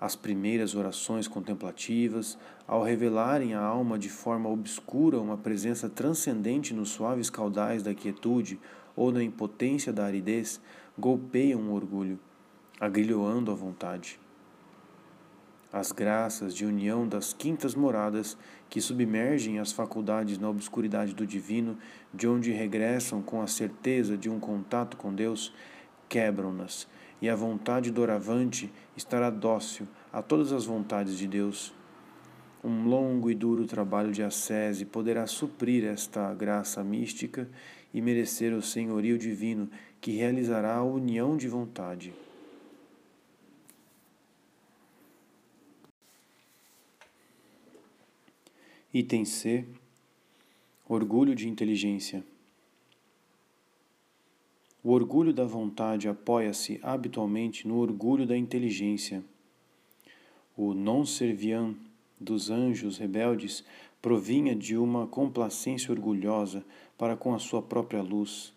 [0.01, 2.37] As primeiras orações contemplativas,
[2.67, 8.59] ao revelarem à alma de forma obscura uma presença transcendente nos suaves caudais da quietude
[8.97, 10.61] ou na impotência da aridez,
[10.99, 12.19] golpeiam o orgulho,
[12.81, 14.19] agrilhoando a vontade
[15.73, 18.39] as graças de união das quintas moradas
[18.71, 21.77] que submergem as faculdades na obscuridade do divino,
[22.13, 25.53] de onde regressam com a certeza de um contato com Deus,
[26.09, 26.89] quebram-nas,
[27.21, 31.75] e a vontade doravante estará dócil a todas as vontades de Deus.
[32.65, 37.49] Um longo e duro trabalho de ascese poderá suprir esta graça mística
[37.93, 39.69] e merecer o senhorio divino
[40.01, 42.13] que realizará a união de vontade.
[48.91, 49.67] Item C
[50.89, 52.25] Orgulho de inteligência.
[54.83, 59.23] O orgulho da vontade apoia-se habitualmente no orgulho da inteligência.
[60.57, 61.77] O non serviam
[62.19, 63.63] dos anjos rebeldes
[64.01, 66.65] provinha de uma complacência orgulhosa
[66.97, 68.55] para com a sua própria luz.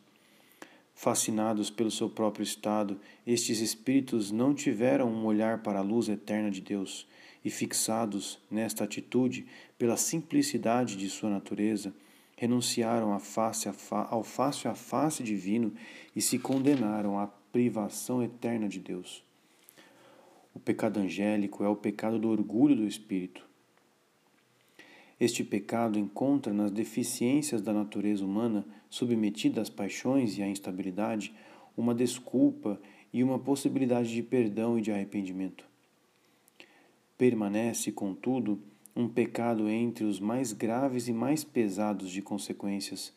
[0.95, 6.49] Fascinados pelo seu próprio estado, estes espíritos não tiveram um olhar para a luz eterna
[6.49, 7.05] de Deus
[7.43, 9.45] e fixados nesta atitude
[9.77, 11.93] pela simplicidade de sua natureza,
[12.35, 15.73] renunciaram face ao face a face divino
[16.15, 19.23] e se condenaram à privação eterna de Deus.
[20.53, 23.45] O pecado angélico é o pecado do orgulho do espírito.
[25.19, 31.33] Este pecado encontra nas deficiências da natureza humana, submetida às paixões e à instabilidade,
[31.77, 32.81] uma desculpa
[33.13, 35.70] e uma possibilidade de perdão e de arrependimento.
[37.22, 38.57] Permanece, contudo,
[38.95, 43.13] um pecado entre os mais graves e mais pesados de consequências,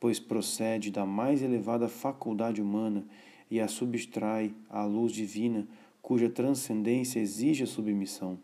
[0.00, 3.04] pois procede da mais elevada faculdade humana
[3.50, 5.68] e a subtrai à luz divina,
[6.00, 8.38] cuja transcendência exige a submissão.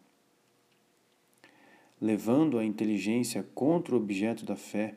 [1.98, 4.94] Levando a inteligência contra o objeto da fé,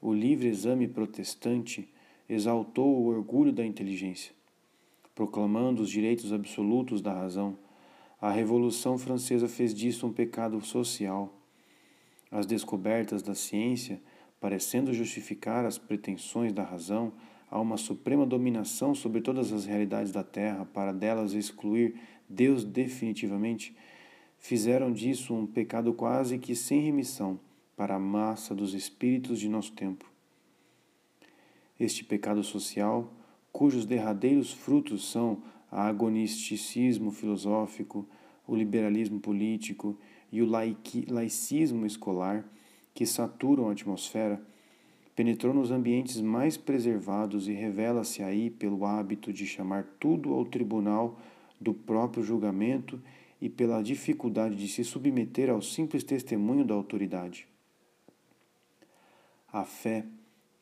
[0.00, 1.88] o livre exame protestante
[2.28, 4.32] exaltou o orgulho da inteligência,
[5.16, 7.58] proclamando os direitos absolutos da razão
[8.22, 11.36] a Revolução Francesa fez disso um pecado social.
[12.30, 14.00] As descobertas da ciência,
[14.40, 17.12] parecendo justificar as pretensões da razão
[17.50, 21.96] a uma suprema dominação sobre todas as realidades da Terra para delas excluir
[22.28, 23.76] Deus definitivamente,
[24.38, 27.40] fizeram disso um pecado quase que sem remissão
[27.76, 30.08] para a massa dos espíritos de nosso tempo.
[31.78, 33.12] Este pecado social,
[33.50, 35.42] cujos derradeiros frutos são
[35.72, 38.06] a agonisticismo filosófico,
[38.46, 39.98] o liberalismo político
[40.30, 40.46] e o
[41.08, 42.44] laicismo escolar
[42.94, 44.40] que saturam a atmosfera,
[45.16, 51.18] penetrou nos ambientes mais preservados e revela-se aí pelo hábito de chamar tudo ao tribunal
[51.60, 53.00] do próprio julgamento
[53.40, 57.46] e pela dificuldade de se submeter ao simples testemunho da autoridade.
[59.52, 60.06] A fé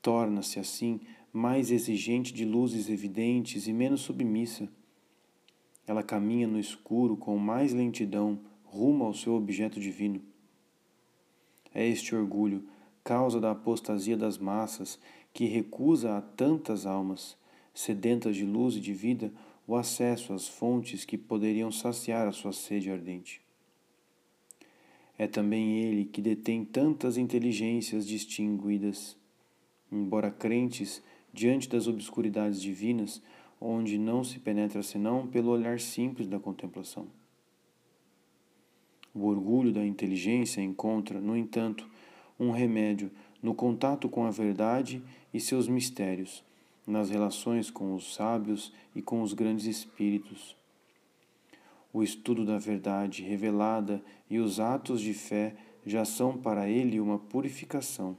[0.03, 1.01] torna-se, assim,
[1.33, 4.69] mais exigente de luzes evidentes e menos submissa.
[5.87, 10.21] Ela caminha no escuro com mais lentidão rumo ao seu objeto divino.
[11.75, 12.65] É este orgulho,
[13.03, 14.99] causa da apostasia das massas,
[15.33, 17.37] que recusa a tantas almas,
[17.75, 19.33] sedentas de luz e de vida,
[19.67, 23.41] o acesso às fontes que poderiam saciar a sua sede ardente.
[25.17, 29.17] É também ele que detém tantas inteligências distinguidas,
[29.93, 31.03] embora crentes
[31.33, 33.23] diante das obscuridades divinas,
[33.61, 37.07] onde não se penetra senão pelo olhar simples da contemplação.
[39.15, 41.89] O orgulho da inteligência encontra, no entanto,
[42.39, 43.11] um remédio
[43.43, 45.03] no contato com a verdade
[45.33, 46.45] e seus mistérios,
[46.87, 50.57] nas relações com os sábios e com os grandes espíritos.
[51.93, 57.19] O estudo da verdade revelada e os atos de fé já são para ele uma
[57.19, 58.17] purificação.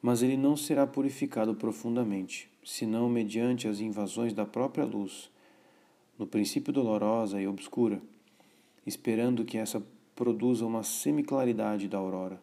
[0.00, 5.30] Mas ele não será purificado profundamente, senão mediante as invasões da própria luz,
[6.18, 8.00] no princípio dolorosa e obscura,
[8.86, 9.82] esperando que essa
[10.14, 12.42] produza uma semiclaridade da aurora.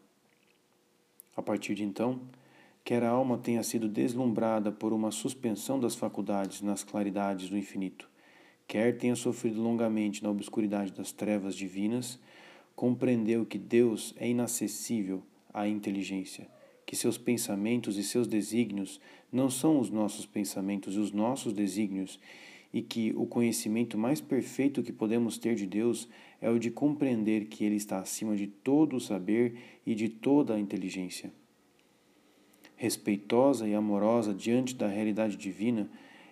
[1.35, 2.19] A partir de então,
[2.83, 8.09] quer a alma tenha sido deslumbrada por uma suspensão das faculdades nas claridades do infinito,
[8.67, 12.19] quer tenha sofrido longamente na obscuridade das trevas divinas,
[12.75, 15.21] compreendeu que Deus é inacessível
[15.53, 16.47] à inteligência,
[16.87, 22.17] que seus pensamentos e seus desígnios não são os nossos pensamentos e os nossos desígnios,
[22.73, 26.07] e que o conhecimento mais perfeito que podemos ter de Deus
[26.41, 30.55] é o de compreender que Ele está acima de todo o saber e de toda
[30.55, 31.29] a inteligência.
[32.77, 35.89] Respeitosa e amorosa diante da realidade divina,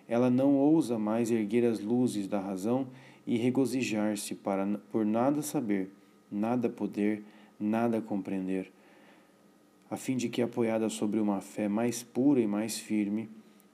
[0.08, 2.86] ela não ousa mais erguer as luzes da razão
[3.26, 5.90] e regozijar-se para por nada saber,
[6.30, 7.22] nada poder,
[7.58, 8.70] nada compreender,
[9.90, 13.28] a fim de que apoiada sobre uma fé mais pura e mais firme,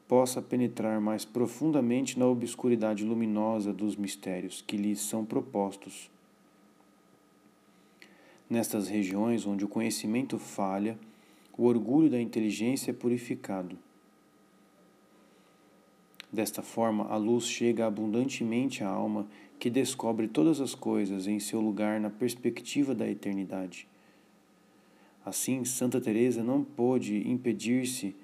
[0.07, 6.11] possa penetrar mais profundamente na obscuridade luminosa dos mistérios que lhes são propostos.
[8.51, 10.99] Nestas regiões onde o conhecimento falha,
[11.57, 13.79] o orgulho da inteligência é purificado.
[16.31, 19.27] Desta forma, a luz chega abundantemente à alma
[19.59, 23.87] que descobre todas as coisas em seu lugar na perspectiva da eternidade.
[25.25, 28.15] Assim, Santa Teresa não pôde impedir-se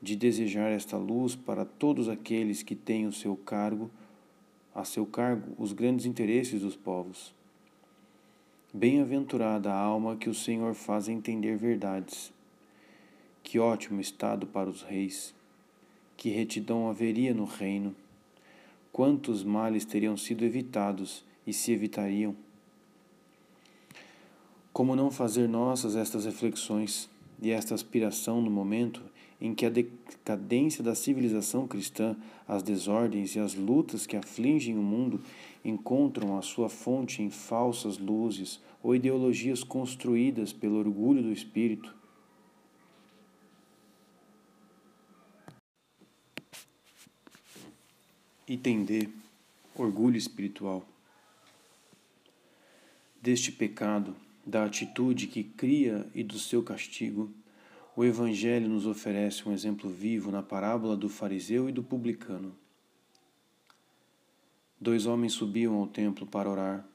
[0.00, 3.90] de desejar esta luz para todos aqueles que têm o seu cargo,
[4.74, 7.34] a seu cargo os grandes interesses dos povos.
[8.72, 12.32] Bem-aventurada a alma que o Senhor faz entender verdades
[13.42, 15.34] que ótimo estado para os reis!
[16.16, 17.94] Que retidão haveria no reino!
[18.92, 22.36] Quantos males teriam sido evitados e se evitariam?
[24.72, 27.10] Como não fazer nossas estas reflexões
[27.42, 29.02] e esta aspiração no momento
[29.40, 32.14] em que a decadência da civilização cristã,
[32.46, 35.20] as desordens e as lutas que afligem o mundo
[35.64, 41.94] encontram a sua fonte em falsas luzes ou ideologias construídas pelo orgulho do espírito?
[48.46, 49.08] Item D
[49.76, 50.84] Orgulho espiritual.
[53.22, 54.14] Deste pecado,
[54.44, 57.32] da atitude que cria e do seu castigo,
[57.94, 62.56] o Evangelho nos oferece um exemplo vivo na parábola do fariseu e do publicano.
[64.80, 66.88] Dois homens subiam ao templo para orar.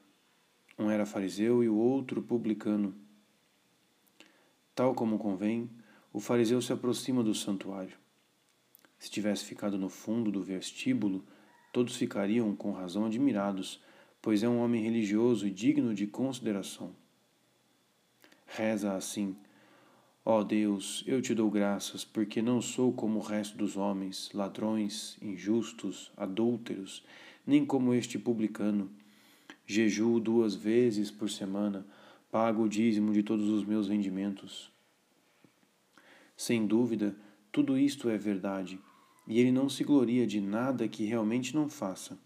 [0.78, 2.94] Um era fariseu e o outro publicano.
[4.74, 5.70] Tal como convém,
[6.12, 7.96] o fariseu se aproxima do santuário.
[8.98, 11.24] Se tivesse ficado no fundo do vestíbulo,
[11.72, 13.80] todos ficariam com razão admirados,
[14.20, 16.94] pois é um homem religioso e digno de consideração.
[18.46, 19.36] Reza assim:
[20.24, 24.30] Ó oh Deus, eu te dou graças, porque não sou como o resto dos homens,
[24.32, 27.04] ladrões, injustos, adúlteros,
[27.46, 28.90] nem como este publicano.
[29.66, 31.86] Jejuo duas vezes por semana,
[32.30, 34.72] pago o dízimo de todos os meus rendimentos.
[36.36, 37.16] Sem dúvida,
[37.50, 38.78] tudo isto é verdade
[39.26, 42.18] e ele não se gloria de nada que realmente não faça.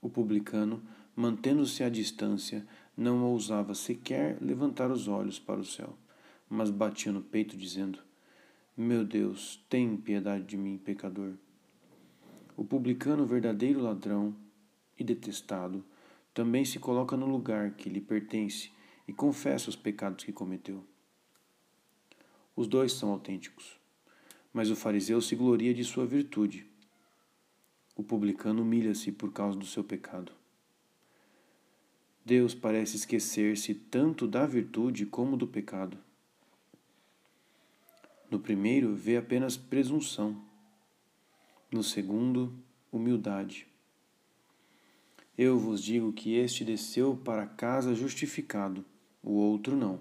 [0.00, 0.82] O publicano,
[1.16, 2.66] mantendo-se à distância,
[2.96, 5.96] não ousava sequer levantar os olhos para o céu,
[6.48, 7.98] mas batia no peito, dizendo:
[8.76, 11.34] Meu Deus, tem piedade de mim, pecador.
[12.56, 14.34] O publicano, verdadeiro ladrão
[14.98, 15.84] e detestado,
[16.32, 18.70] também se coloca no lugar que lhe pertence
[19.06, 20.84] e confessa os pecados que cometeu.
[22.56, 23.78] Os dois são autênticos.
[24.52, 26.64] Mas o fariseu se gloria de sua virtude.
[27.96, 30.30] O publicano humilha-se por causa do seu pecado.
[32.24, 35.98] Deus parece esquecer-se tanto da virtude como do pecado.
[38.30, 40.42] No primeiro, vê apenas presunção.
[41.70, 42.58] No segundo,
[42.90, 43.66] humildade.
[45.36, 48.84] Eu vos digo que este desceu para casa justificado,
[49.22, 50.00] o outro não.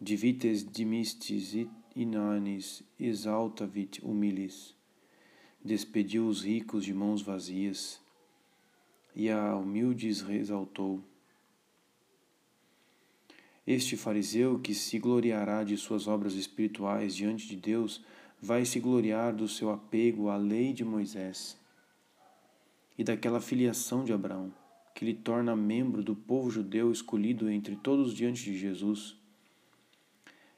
[0.00, 1.66] Divites dimistis
[1.96, 4.76] inanis exaltavit humilis.
[5.64, 7.99] Despediu os ricos de mãos vazias
[9.14, 11.02] e a humildes exaltou.
[13.66, 18.04] Este fariseu que se gloriará de suas obras espirituais diante de Deus,
[18.40, 21.58] vai se gloriar do seu apego à lei de Moisés
[22.96, 24.52] e daquela filiação de Abraão,
[24.94, 29.16] que lhe torna membro do povo judeu escolhido entre todos diante de Jesus.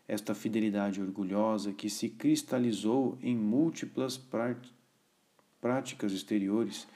[0.07, 4.21] Esta fidelidade orgulhosa que se cristalizou em múltiplas
[5.61, 6.87] práticas exteriores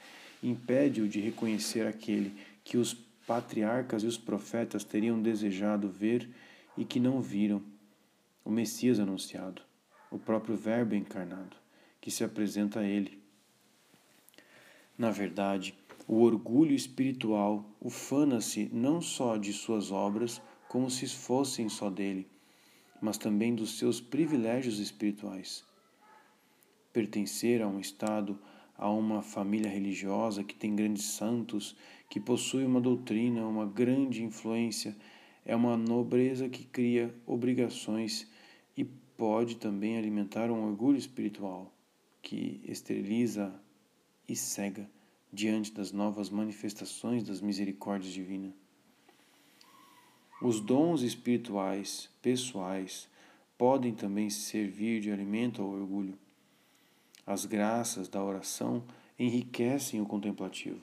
[0.41, 2.33] impede-o de reconhecer aquele
[2.63, 2.93] que os
[3.25, 6.29] patriarcas e os profetas teriam desejado ver
[6.77, 7.61] e que não viram,
[8.45, 9.61] o Messias anunciado,
[10.09, 11.57] o próprio Verbo encarnado,
[11.99, 13.21] que se apresenta a ele.
[14.97, 15.75] Na verdade,
[16.07, 22.27] o orgulho espiritual ufana-se não só de suas obras, como se fossem só dele,
[23.01, 25.65] mas também dos seus privilégios espirituais.
[26.93, 28.39] Pertencer a um estado
[28.77, 31.75] a uma família religiosa que tem grandes santos,
[32.09, 34.95] que possui uma doutrina, uma grande influência,
[35.43, 38.29] é uma nobreza que cria obrigações
[38.75, 41.73] e pode também alimentar um orgulho espiritual
[42.21, 43.53] que esteriliza
[44.27, 44.89] e cega
[45.31, 48.53] diante das novas manifestações das misericórdias divinas.
[50.41, 53.09] Os dons espirituais pessoais
[53.57, 56.17] podem também servir de alimento ao orgulho
[57.27, 58.81] as graças da oração
[59.19, 60.79] enriquecem o contemplativo,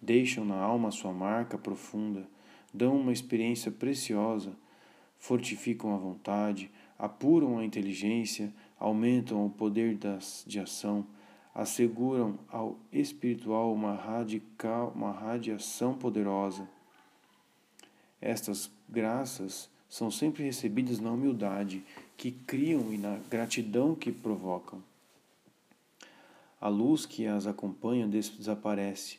[0.00, 2.24] deixam na alma sua marca profunda,
[2.72, 4.52] dão uma experiência preciosa,
[5.18, 11.04] fortificam a vontade, apuram a inteligência, aumentam o poder das, de ação,
[11.52, 16.68] asseguram ao espiritual uma radical, uma radiação poderosa.
[18.20, 21.82] Estas graças são sempre recebidas na humildade
[22.16, 24.80] que criam e na gratidão que provocam.
[26.60, 29.18] A luz que as acompanha desaparece,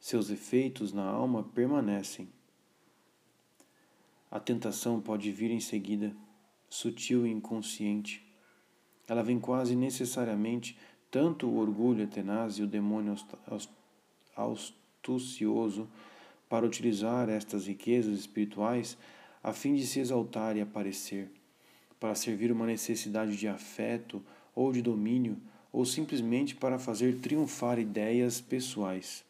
[0.00, 2.28] seus efeitos na alma permanecem.
[4.30, 6.16] A tentação pode vir em seguida,
[6.68, 8.24] sutil e inconsciente.
[9.06, 10.78] Ela vem quase necessariamente
[11.10, 13.14] tanto o orgulho tenaz e o demônio
[14.34, 15.86] astucioso
[16.48, 18.96] para utilizar estas riquezas espirituais
[19.42, 21.30] a fim de se exaltar e aparecer,
[22.00, 25.36] para servir uma necessidade de afeto ou de domínio
[25.72, 29.24] ou simplesmente para fazer triunfar ideias pessoais.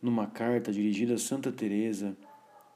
[0.00, 2.16] Numa carta dirigida a Santa Teresa,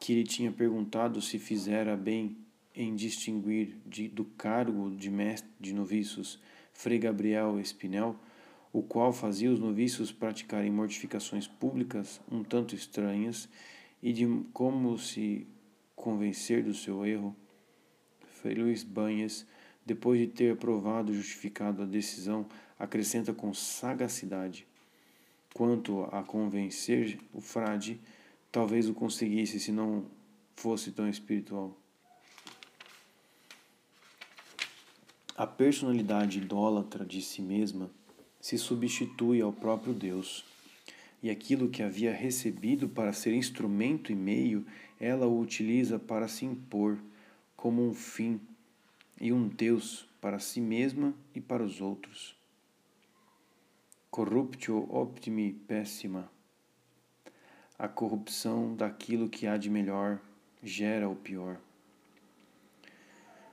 [0.00, 2.36] que lhe tinha perguntado se fizera bem
[2.74, 6.38] em distinguir de, do cargo de mestre de noviços
[6.72, 8.16] Frei Gabriel Espinel,
[8.72, 13.48] o qual fazia os noviços praticarem mortificações públicas um tanto estranhas
[14.02, 15.46] e de como se
[15.94, 17.34] convencer do seu erro,
[18.26, 19.46] Frei Luís Banhas
[19.86, 22.44] depois de ter aprovado e justificado a decisão,
[22.76, 24.66] acrescenta com sagacidade.
[25.54, 28.00] Quanto a convencer o frade,
[28.50, 30.04] talvez o conseguisse se não
[30.56, 31.78] fosse tão espiritual.
[35.36, 37.90] A personalidade idólatra de si mesma
[38.40, 40.44] se substitui ao próprio Deus,
[41.22, 44.66] e aquilo que havia recebido para ser instrumento e meio,
[45.00, 46.98] ela o utiliza para se impor
[47.56, 48.40] como um fim
[49.20, 52.36] e um Deus para si mesma e para os outros.
[54.10, 56.30] Corruptio optimi pessima.
[57.78, 60.18] A corrupção daquilo que há de melhor
[60.62, 61.60] gera o pior.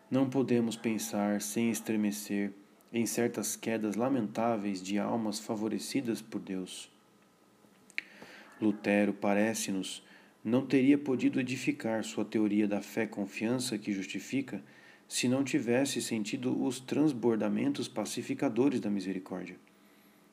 [0.10, 2.54] Não podemos pensar sem estremecer
[2.94, 6.90] em certas quedas lamentáveis de almas favorecidas por Deus.
[8.62, 10.04] Lutero, parece-nos,
[10.44, 14.64] não teria podido edificar sua teoria da fé-confiança que justifica
[15.14, 19.58] se não tivesse sentido os transbordamentos pacificadores da misericórdia.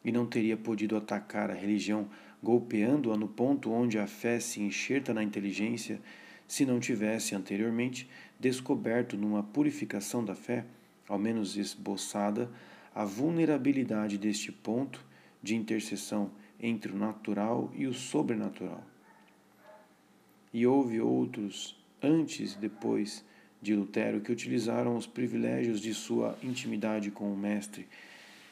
[0.02, 2.08] E não teria podido atacar a religião
[2.42, 6.00] golpeando-a no ponto onde a fé se enxerta na inteligência,
[6.48, 8.08] se não tivesse anteriormente
[8.40, 10.64] descoberto numa purificação da fé,
[11.06, 12.50] ao menos esboçada,
[12.94, 15.04] a vulnerabilidade deste ponto
[15.42, 18.82] de interseção entre o natural e o sobrenatural.
[20.54, 23.28] E houve outros antes e depois
[23.60, 27.86] de Lutero que utilizaram os privilégios de sua intimidade com o Mestre,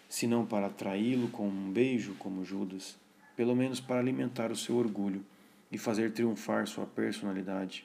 [0.08, 2.98] se não para atraí-lo com um beijo, como Judas,
[3.36, 5.24] pelo menos para alimentar o seu orgulho
[5.70, 7.84] e fazer triunfar sua personalidade.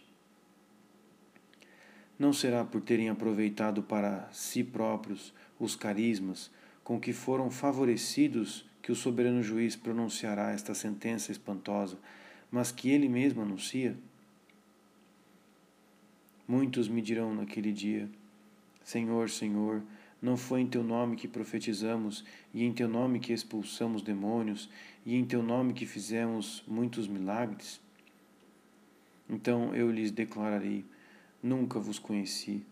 [2.17, 6.51] Não será por terem aproveitado para si próprios os carismas
[6.83, 11.97] com que foram favorecidos que o soberano juiz pronunciará esta sentença espantosa,
[12.51, 13.97] mas que ele mesmo anuncia?
[16.47, 18.09] Muitos me dirão naquele dia:
[18.83, 19.81] Senhor, Senhor,
[20.21, 22.23] não foi em teu nome que profetizamos,
[22.53, 24.69] e em teu nome que expulsamos demônios,
[25.05, 27.79] e em teu nome que fizemos muitos milagres?
[29.29, 30.85] Então eu lhes declararei:
[31.41, 32.65] Nunca vos conheci,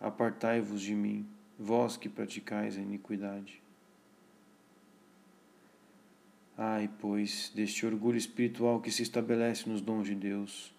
[0.00, 1.26] apartai-vos de mim,
[1.58, 3.62] vós que praticais a iniquidade.
[6.56, 10.76] Ai, pois, deste orgulho espiritual que se estabelece nos dons de Deus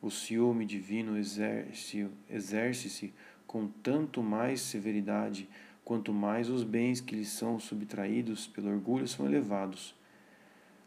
[0.00, 3.12] o ciúme divino exerce-se
[3.46, 5.48] com tanto mais severidade
[5.84, 9.94] quanto mais os bens que lhe são subtraídos pelo orgulho são elevados,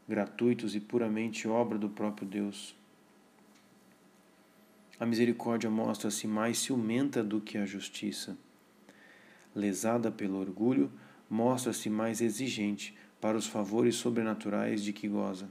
[0.08, 2.76] gratuitos e puramente obra do próprio Deus.
[5.00, 8.38] A misericórdia mostra-se mais ciumenta do que a justiça.
[9.56, 10.92] Lesada pelo orgulho,
[11.30, 15.50] mostra-se mais exigente para os favores sobrenaturais de que goza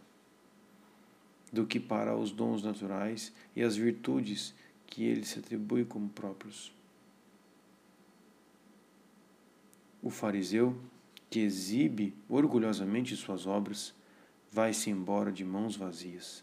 [1.53, 4.55] do que para os dons naturais e as virtudes
[4.87, 6.73] que ele se atribui como próprios.
[10.03, 10.77] O fariseu,
[11.29, 13.95] que exibe orgulhosamente suas obras,
[14.51, 16.43] vai-se embora de mãos vazias.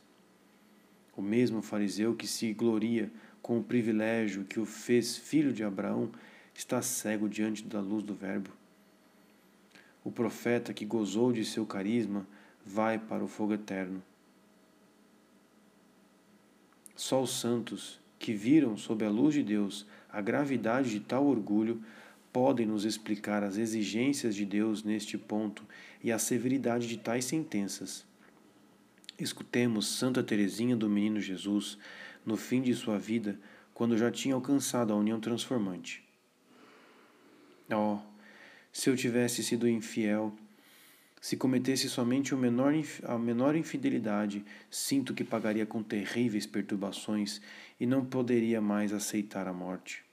[1.16, 6.12] O mesmo fariseu que se gloria com o privilégio que o fez filho de Abraão
[6.54, 8.52] está cego diante da luz do Verbo.
[10.04, 12.26] O profeta que gozou de seu carisma
[12.66, 14.02] vai para o fogo eterno.
[16.98, 21.80] Só os santos, que viram sob a luz de Deus a gravidade de tal orgulho,
[22.34, 25.64] podem nos explicar as exigências de Deus neste ponto
[26.04, 28.04] e a severidade de tais sentenças.
[29.20, 31.78] Escutemos Santa Teresinha do Menino Jesus
[32.26, 33.40] no fim de sua vida,
[33.76, 36.04] quando já tinha alcançado a união transformante.
[37.72, 38.00] Oh,
[38.72, 40.36] se eu tivesse sido infiel,
[41.28, 42.74] se cometesse somente o menor,
[43.04, 47.42] a menor infidelidade, sinto que pagaria com terríveis perturbações
[47.78, 50.06] e não poderia mais aceitar a morte.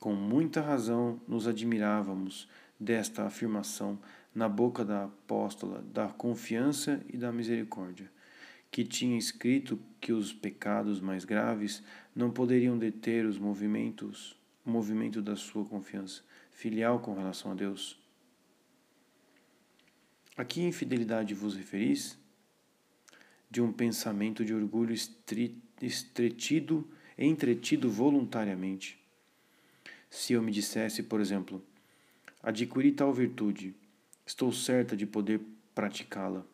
[0.00, 2.48] Com muita razão nos admirávamos
[2.80, 3.98] desta afirmação
[4.34, 8.10] na boca da apóstola da confiança e da misericórdia,
[8.70, 11.82] que tinha escrito que os pecados mais graves
[12.16, 18.00] não poderiam deter os movimentos, o movimento da sua confiança filial com relação a Deus.
[20.36, 22.18] A que infidelidade vos referis?
[23.50, 24.94] De um pensamento de orgulho
[25.80, 28.98] estretido, entretido voluntariamente.
[30.08, 31.62] Se eu me dissesse, por exemplo,
[32.42, 33.74] adquiri tal virtude,
[34.24, 35.40] estou certa de poder
[35.74, 36.46] praticá-la.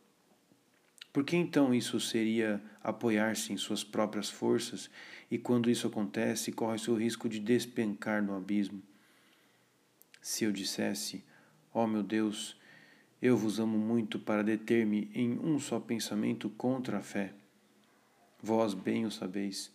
[1.13, 4.91] Por que então isso seria apoiar-se em suas próprias forças
[5.31, 8.83] e quando isso acontece, corre-se o risco de despencar no abismo?
[10.21, 11.25] Se eu dissesse,
[11.73, 12.58] ó oh, meu Deus,
[13.21, 17.35] eu vos amo muito para deter-me em um só pensamento contra a fé.
[18.41, 19.73] Vós bem o sabeis.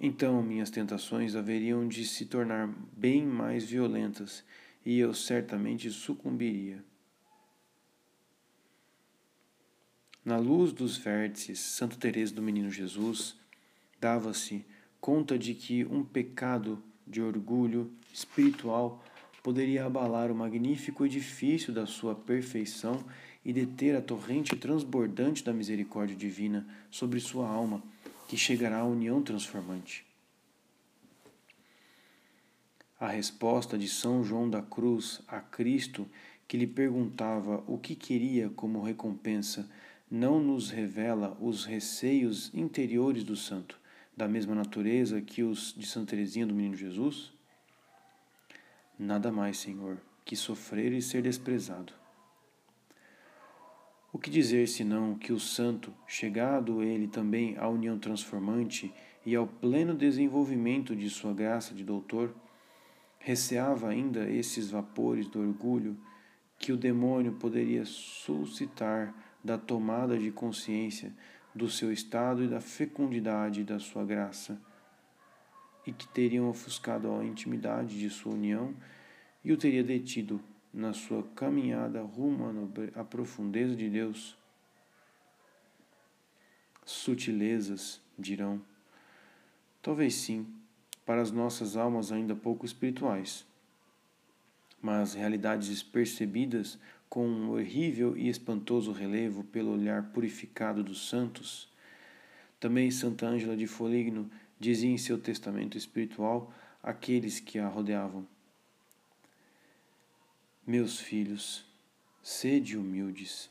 [0.00, 4.44] Então minhas tentações haveriam de se tornar bem mais violentas
[4.84, 6.82] e eu certamente sucumbiria.
[10.24, 13.36] Na luz dos vértices, Santa Teresa do Menino Jesus
[14.00, 14.64] dava-se
[14.98, 19.04] conta de que um pecado de orgulho espiritual
[19.44, 23.04] poderia abalar o magnífico edifício da sua perfeição
[23.44, 27.82] e deter a torrente transbordante da misericórdia divina sobre sua alma,
[28.26, 30.06] que chegará à união transformante.
[32.98, 36.08] A resposta de São João da Cruz a Cristo,
[36.48, 39.68] que lhe perguntava o que queria como recompensa,
[40.10, 43.78] não nos revela os receios interiores do santo,
[44.16, 47.33] da mesma natureza que os de Santa Teresinha do Menino Jesus?
[48.98, 51.92] Nada mais, Senhor, que sofrer e ser desprezado.
[54.12, 58.94] O que dizer senão que o santo, chegado ele também à união transformante
[59.26, 62.32] e ao pleno desenvolvimento de sua graça de doutor,
[63.18, 65.98] receava ainda esses vapores do orgulho
[66.56, 69.12] que o demônio poderia suscitar
[69.42, 71.12] da tomada de consciência
[71.52, 74.56] do seu estado e da fecundidade da sua graça
[75.86, 78.74] e que teriam ofuscado a intimidade de sua união
[79.44, 80.40] e o teria detido
[80.72, 84.36] na sua caminhada rumo à profundeza de Deus.
[86.84, 88.60] Sutilezas, dirão.
[89.80, 90.46] Talvez sim,
[91.06, 93.46] para as nossas almas ainda pouco espirituais.
[94.82, 96.78] Mas realidades percebidas
[97.08, 101.68] com um horrível e espantoso relevo pelo olhar purificado dos santos.
[102.58, 106.52] Também Santa Ângela de Foligno dizia em seu testamento espiritual
[106.82, 108.26] àqueles que a rodeavam:
[110.66, 111.66] Meus filhos,
[112.22, 113.50] sede humildes.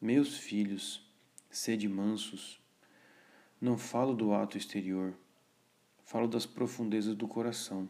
[0.00, 1.02] Meus filhos,
[1.50, 2.60] sede mansos.
[3.60, 5.14] Não falo do ato exterior,
[6.04, 7.88] falo das profundezas do coração.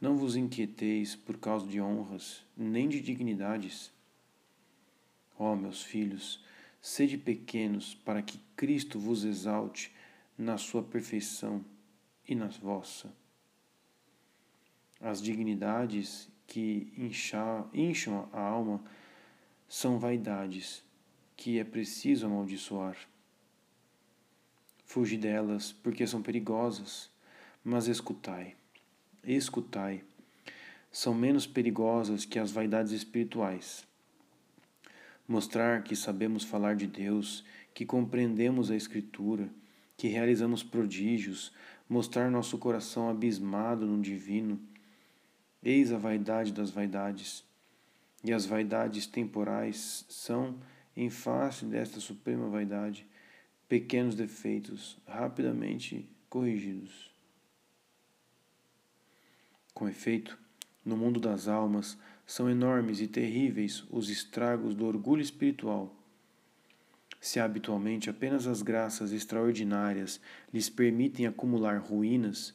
[0.00, 3.92] Não vos inquieteis por causa de honras, nem de dignidades.
[5.38, 6.44] Ó meus filhos,
[6.80, 9.94] sede pequenos para que Cristo vos exalte
[10.42, 11.64] na sua perfeição
[12.26, 13.14] e na vossa.
[15.00, 16.92] As dignidades que
[17.72, 18.82] incham a alma
[19.68, 20.84] são vaidades
[21.36, 22.96] que é preciso amaldiçoar.
[24.84, 27.10] Fugi delas, porque são perigosas,
[27.64, 28.56] mas escutai
[29.24, 30.02] escutai,
[30.90, 33.86] são menos perigosas que as vaidades espirituais.
[35.28, 39.48] Mostrar que sabemos falar de Deus, que compreendemos a Escritura,
[40.02, 41.52] que realizamos prodígios,
[41.88, 44.58] mostrar nosso coração abismado no divino.
[45.62, 47.44] Eis a vaidade das vaidades.
[48.24, 50.58] E as vaidades temporais são,
[50.96, 53.06] em face desta suprema vaidade,
[53.68, 57.14] pequenos defeitos rapidamente corrigidos.
[59.72, 60.36] Com efeito,
[60.84, 61.96] no mundo das almas,
[62.26, 65.94] são enormes e terríveis os estragos do orgulho espiritual.
[67.22, 70.20] Se habitualmente apenas as graças extraordinárias
[70.52, 72.52] lhes permitem acumular ruínas,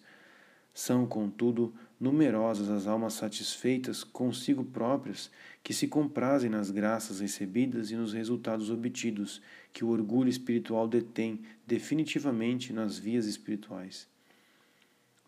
[0.74, 5.32] são, contudo, numerosas as almas satisfeitas consigo próprias
[5.64, 9.42] que se comprazem nas graças recebidas e nos resultados obtidos
[9.72, 14.06] que o orgulho espiritual detém definitivamente nas vias espirituais,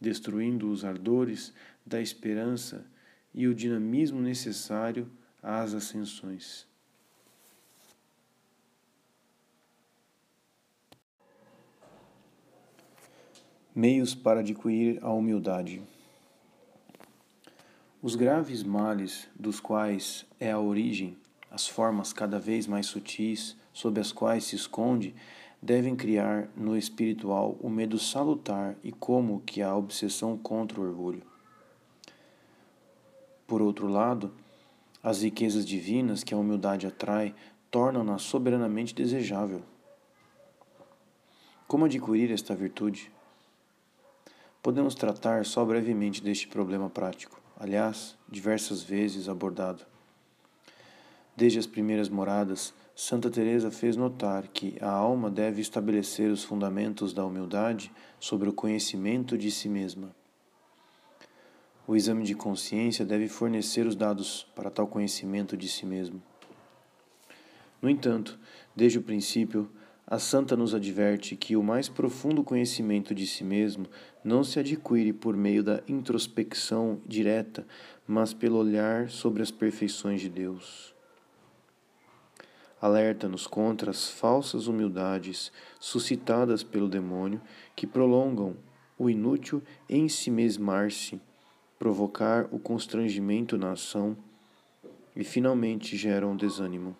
[0.02, 1.53] destruindo os ardores
[1.86, 2.86] da esperança
[3.34, 5.10] e o dinamismo necessário
[5.41, 6.68] às ascensões.
[13.80, 15.81] Meios para adquirir a humildade.
[18.01, 21.15] Os graves males dos quais é a origem,
[21.49, 25.15] as formas cada vez mais sutis sob as quais se esconde,
[25.61, 31.23] devem criar no espiritual o medo salutar e como que a obsessão contra o orgulho.
[33.47, 34.34] Por outro lado,
[35.01, 37.34] as riquezas divinas que a humildade atrai
[37.72, 39.61] tornam-na soberanamente desejável.
[41.65, 43.10] Como adquirir esta virtude?
[44.61, 49.86] Podemos tratar só brevemente deste problema prático, aliás, diversas vezes abordado.
[51.34, 57.14] Desde as primeiras moradas, Santa Teresa fez notar que a alma deve estabelecer os fundamentos
[57.14, 60.14] da humildade sobre o conhecimento de si mesma.
[61.88, 66.22] O exame de consciência deve fornecer os dados para tal conhecimento de si mesmo.
[67.81, 68.38] No entanto,
[68.76, 69.72] desde o princípio,
[70.11, 73.86] a Santa nos adverte que o mais profundo conhecimento de si mesmo
[74.23, 77.64] não se adquire por meio da introspecção direta,
[78.07, 80.95] mas pelo olhar sobre as perfeições de Deus.
[82.81, 87.40] Alerta-nos contra as falsas humildades suscitadas pelo demônio
[87.76, 88.57] que prolongam
[88.98, 91.22] o inútil ensimesmar-se
[91.77, 94.18] provocar o constrangimento na ação
[95.15, 96.98] e finalmente geram desânimo.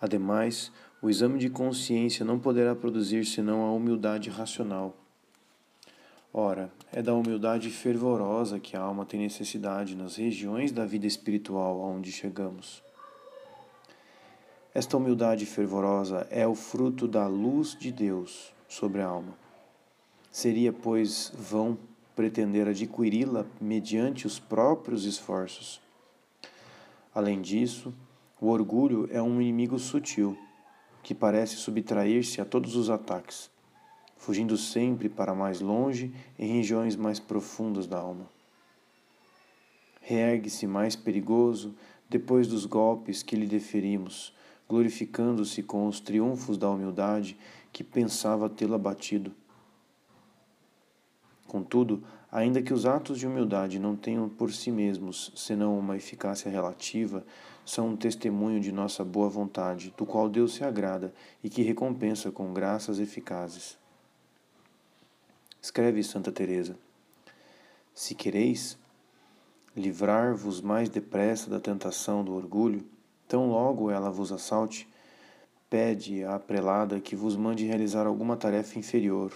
[0.00, 0.72] Ademais,
[1.02, 4.96] o exame de consciência não poderá produzir senão a humildade racional.
[6.32, 11.82] Ora, é da humildade fervorosa que a alma tem necessidade nas regiões da vida espiritual
[11.82, 12.82] aonde chegamos.
[14.74, 19.34] Esta humildade fervorosa é o fruto da luz de Deus sobre a alma.
[20.30, 21.78] Seria, pois, vão
[22.14, 25.80] pretender adquiri-la mediante os próprios esforços.
[27.14, 27.92] Além disso,
[28.40, 30.38] o orgulho é um inimigo sutil
[31.02, 33.50] que parece subtrair-se a todos os ataques,
[34.16, 38.28] fugindo sempre para mais longe em regiões mais profundas da alma.
[40.00, 41.74] Reergue-se mais perigoso
[42.08, 44.34] depois dos golpes que lhe deferimos,
[44.68, 47.36] glorificando-se com os triunfos da humildade
[47.72, 49.32] que pensava tê-la batido.
[51.46, 56.50] Contudo, ainda que os atos de humildade não tenham por si mesmos senão uma eficácia
[56.50, 57.24] relativa,
[57.68, 61.12] são um testemunho de nossa boa vontade, do qual Deus se agrada
[61.44, 63.76] e que recompensa com graças eficazes.
[65.60, 66.78] Escreve Santa Teresa:
[67.94, 68.78] Se quereis
[69.76, 72.86] livrar-vos mais depressa da tentação do orgulho,
[73.28, 74.88] tão logo ela vos assalte,
[75.68, 79.30] pede à prelada que vos mande realizar alguma tarefa inferior,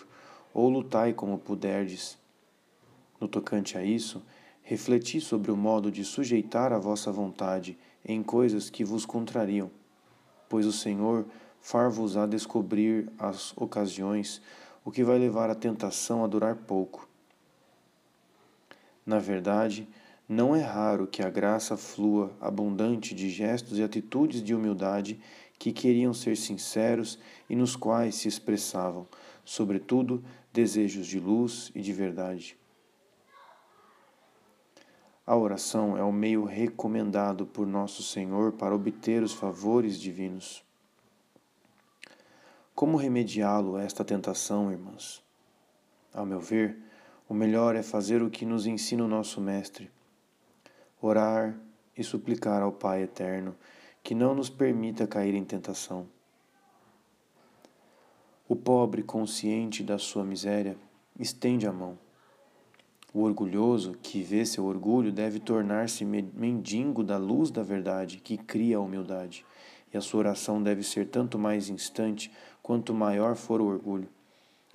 [0.54, 2.16] ou lutai como puderdes.
[3.20, 4.22] No tocante a isso,
[4.62, 9.70] refleti sobre o modo de sujeitar a vossa vontade em coisas que vos contrariam,
[10.48, 11.26] pois o Senhor
[11.60, 14.42] far-vos a descobrir as ocasiões,
[14.84, 17.08] o que vai levar a tentação a durar pouco.
[19.06, 19.88] Na verdade,
[20.28, 25.20] não é raro que a graça flua abundante de gestos e atitudes de humildade
[25.58, 27.18] que queriam ser sinceros
[27.48, 29.06] e nos quais se expressavam,
[29.44, 32.56] sobretudo, desejos de luz e de verdade.
[35.32, 40.62] A oração é o meio recomendado por nosso Senhor para obter os favores divinos.
[42.74, 45.22] Como remediá-lo esta tentação, irmãs?
[46.12, 46.76] Ao meu ver,
[47.26, 49.90] o melhor é fazer o que nos ensina o nosso Mestre:
[51.00, 51.58] orar
[51.96, 53.56] e suplicar ao Pai eterno
[54.02, 56.06] que não nos permita cair em tentação.
[58.46, 60.76] O pobre, consciente da sua miséria,
[61.18, 61.96] estende a mão.
[63.12, 68.78] O orgulhoso, que vê seu orgulho, deve tornar-se mendigo da luz da verdade, que cria
[68.78, 69.44] a humildade,
[69.92, 72.30] e a sua oração deve ser tanto mais instante
[72.62, 74.08] quanto maior for o orgulho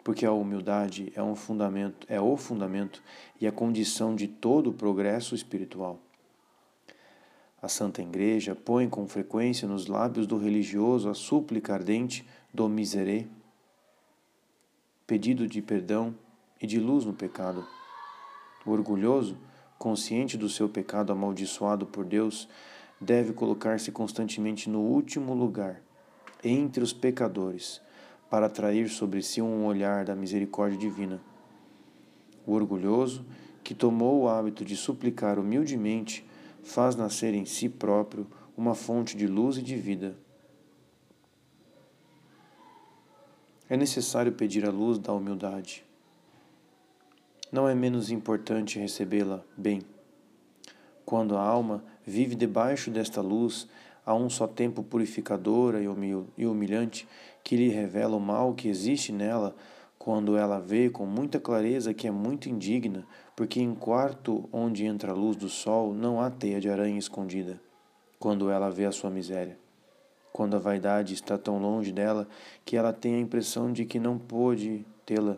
[0.08, 3.04] porque a humildade é um fundamento, é o fundamento
[3.42, 6.00] e a condição de todo o progresso espiritual.
[7.62, 13.28] A Santa Igreja põe com frequência nos lábios do religioso a súplica ardente do miserê,
[15.06, 16.16] pedido de perdão
[16.62, 17.68] e de luz no pecado.
[18.68, 19.38] O orgulhoso,
[19.80, 22.50] consciente do seu pecado amaldiçoado por Deus,
[23.00, 25.82] deve colocar-se constantemente no último lugar,
[26.44, 27.82] entre os pecadores,
[28.30, 31.22] para atrair sobre si um olhar da misericórdia divina.
[32.46, 33.26] O orgulhoso,
[33.64, 36.28] que tomou o hábito de suplicar humildemente,
[36.62, 38.28] faz nascer em si próprio
[38.58, 40.18] uma fonte de luz e de vida.
[43.70, 45.87] É necessário pedir a luz da humildade.
[47.50, 49.82] Não é menos importante recebê-la bem.
[51.06, 53.70] Quando a alma vive debaixo desta luz,
[54.06, 57.08] a um só tempo purificadora e humilhante,
[57.44, 59.56] que lhe revela o mal que existe nela,
[59.98, 65.14] quando ela vê com muita clareza que é muito indigna, porque em quarto onde entra
[65.14, 67.62] a luz do sol não há teia de aranha escondida,
[68.20, 69.58] quando ela vê a sua miséria.
[70.34, 72.28] Quando a vaidade está tão longe dela
[72.66, 75.38] que ela tem a impressão de que não pôde tê-la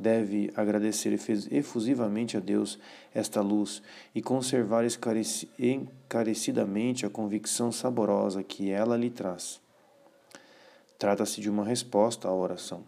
[0.00, 1.16] deve agradecer
[1.50, 2.78] efusivamente a Deus
[3.14, 3.82] esta luz
[4.14, 4.84] e conservar
[5.58, 9.60] encarecidamente a convicção saborosa que ela lhe traz.
[10.98, 12.82] Trata-se de uma resposta à oração.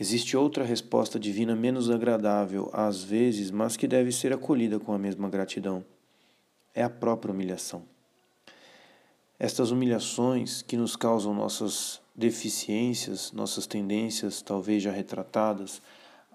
[0.00, 4.98] Existe outra resposta divina menos agradável às vezes, mas que deve ser acolhida com a
[4.98, 5.84] mesma gratidão.
[6.74, 7.82] É a própria humilhação.
[9.38, 15.80] Estas humilhações que nos causam nossas deficiências, nossas tendências talvez já retratadas,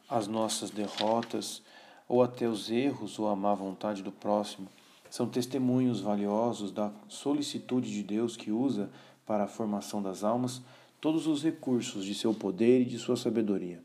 [0.09, 1.61] as nossas derrotas
[2.07, 4.69] ou até os erros ou a má vontade do próximo,
[5.09, 8.89] são testemunhos valiosos da solicitude de Deus que usa
[9.25, 10.61] para a formação das almas
[11.01, 13.83] todos os recursos de seu poder e de sua sabedoria.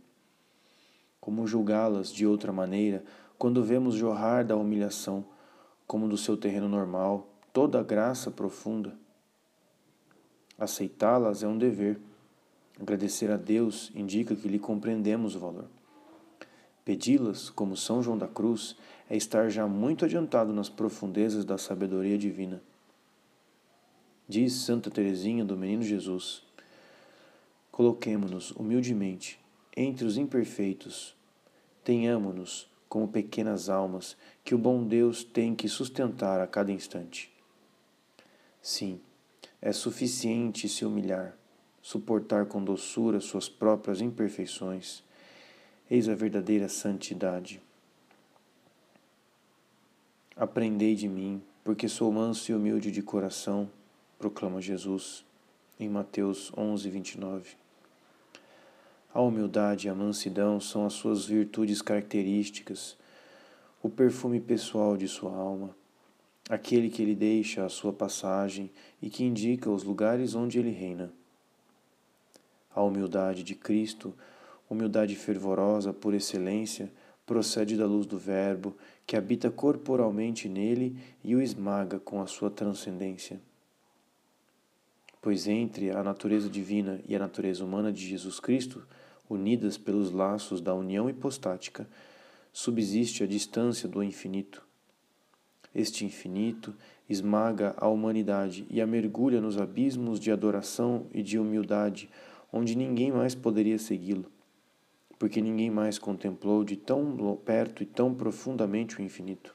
[1.21, 3.05] Como julgá-las de outra maneira
[3.37, 5.25] quando vemos jorrar da humilhação,
[5.85, 8.97] como do seu terreno normal, toda a graça profunda?
[10.59, 11.99] Aceitá-las é um dever.
[12.81, 15.67] Agradecer a Deus indica que lhe compreendemos o valor.
[16.85, 18.77] Pedi-las, como São João da Cruz,
[19.09, 22.63] é estar já muito adiantado nas profundezas da sabedoria divina.
[24.29, 26.43] Diz Santa Teresinha do Menino Jesus:
[27.71, 29.39] Coloquemo-nos humildemente
[29.77, 31.15] entre os imperfeitos,
[31.85, 37.31] tenhamo-nos como pequenas almas que o bom Deus tem que sustentar a cada instante.
[38.61, 39.01] Sim,
[39.61, 41.37] é suficiente se humilhar,
[41.83, 45.03] suportar com doçura suas próprias imperfeições.
[45.91, 47.61] Eis a verdadeira santidade.
[50.37, 53.69] Aprendei de mim, porque sou manso e humilde de coração,
[54.19, 55.25] proclama Jesus
[55.81, 57.57] em Mateus 11, 29.
[59.13, 62.97] A humildade e a mansidão são as suas virtudes características,
[63.83, 65.75] o perfume pessoal de sua alma
[66.49, 68.71] aquele que ele deixa a sua passagem
[69.03, 71.13] e que indica os lugares onde ele reina.
[72.75, 74.15] A humildade de Cristo,
[74.71, 76.91] humildade fervorosa por excelência,
[77.27, 78.75] procede da luz do Verbo,
[79.07, 83.41] que habita corporalmente nele e o esmaga com a sua transcendência.
[85.21, 88.87] Pois entre a natureza divina e a natureza humana de Jesus Cristo,
[89.29, 91.87] unidas pelos laços da união hipostática,
[92.53, 94.68] subsiste a distância do infinito
[95.75, 96.75] Este infinito
[97.09, 102.11] esmaga a humanidade e a mergulha nos abismos de adoração e de humildade,
[102.53, 104.31] onde ninguém mais poderia segui-lo,
[105.19, 109.55] porque ninguém mais contemplou de tão perto e tão profundamente o infinito.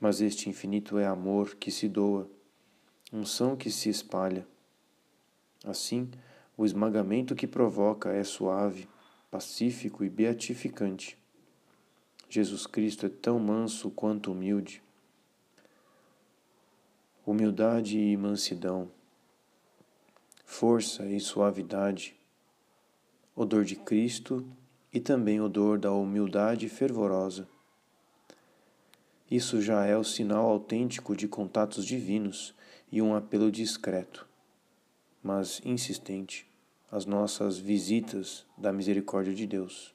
[0.00, 2.28] Mas este infinito é amor que se doa,
[3.12, 4.46] unção que se espalha.
[5.64, 6.10] Assim,
[6.56, 8.86] o esmagamento que provoca é suave,
[9.30, 11.18] pacífico e beatificante.
[12.28, 14.82] Jesus Cristo é tão manso quanto humilde.
[17.26, 18.90] Humildade e mansidão,
[20.44, 22.14] força e suavidade,
[23.34, 24.46] odor de Cristo
[24.92, 27.48] e também odor da humildade fervorosa.
[29.30, 32.54] Isso já é o sinal autêntico de contatos divinos
[32.92, 34.28] e um apelo discreto,
[35.22, 36.46] mas insistente,
[36.90, 39.93] às nossas visitas da misericórdia de Deus.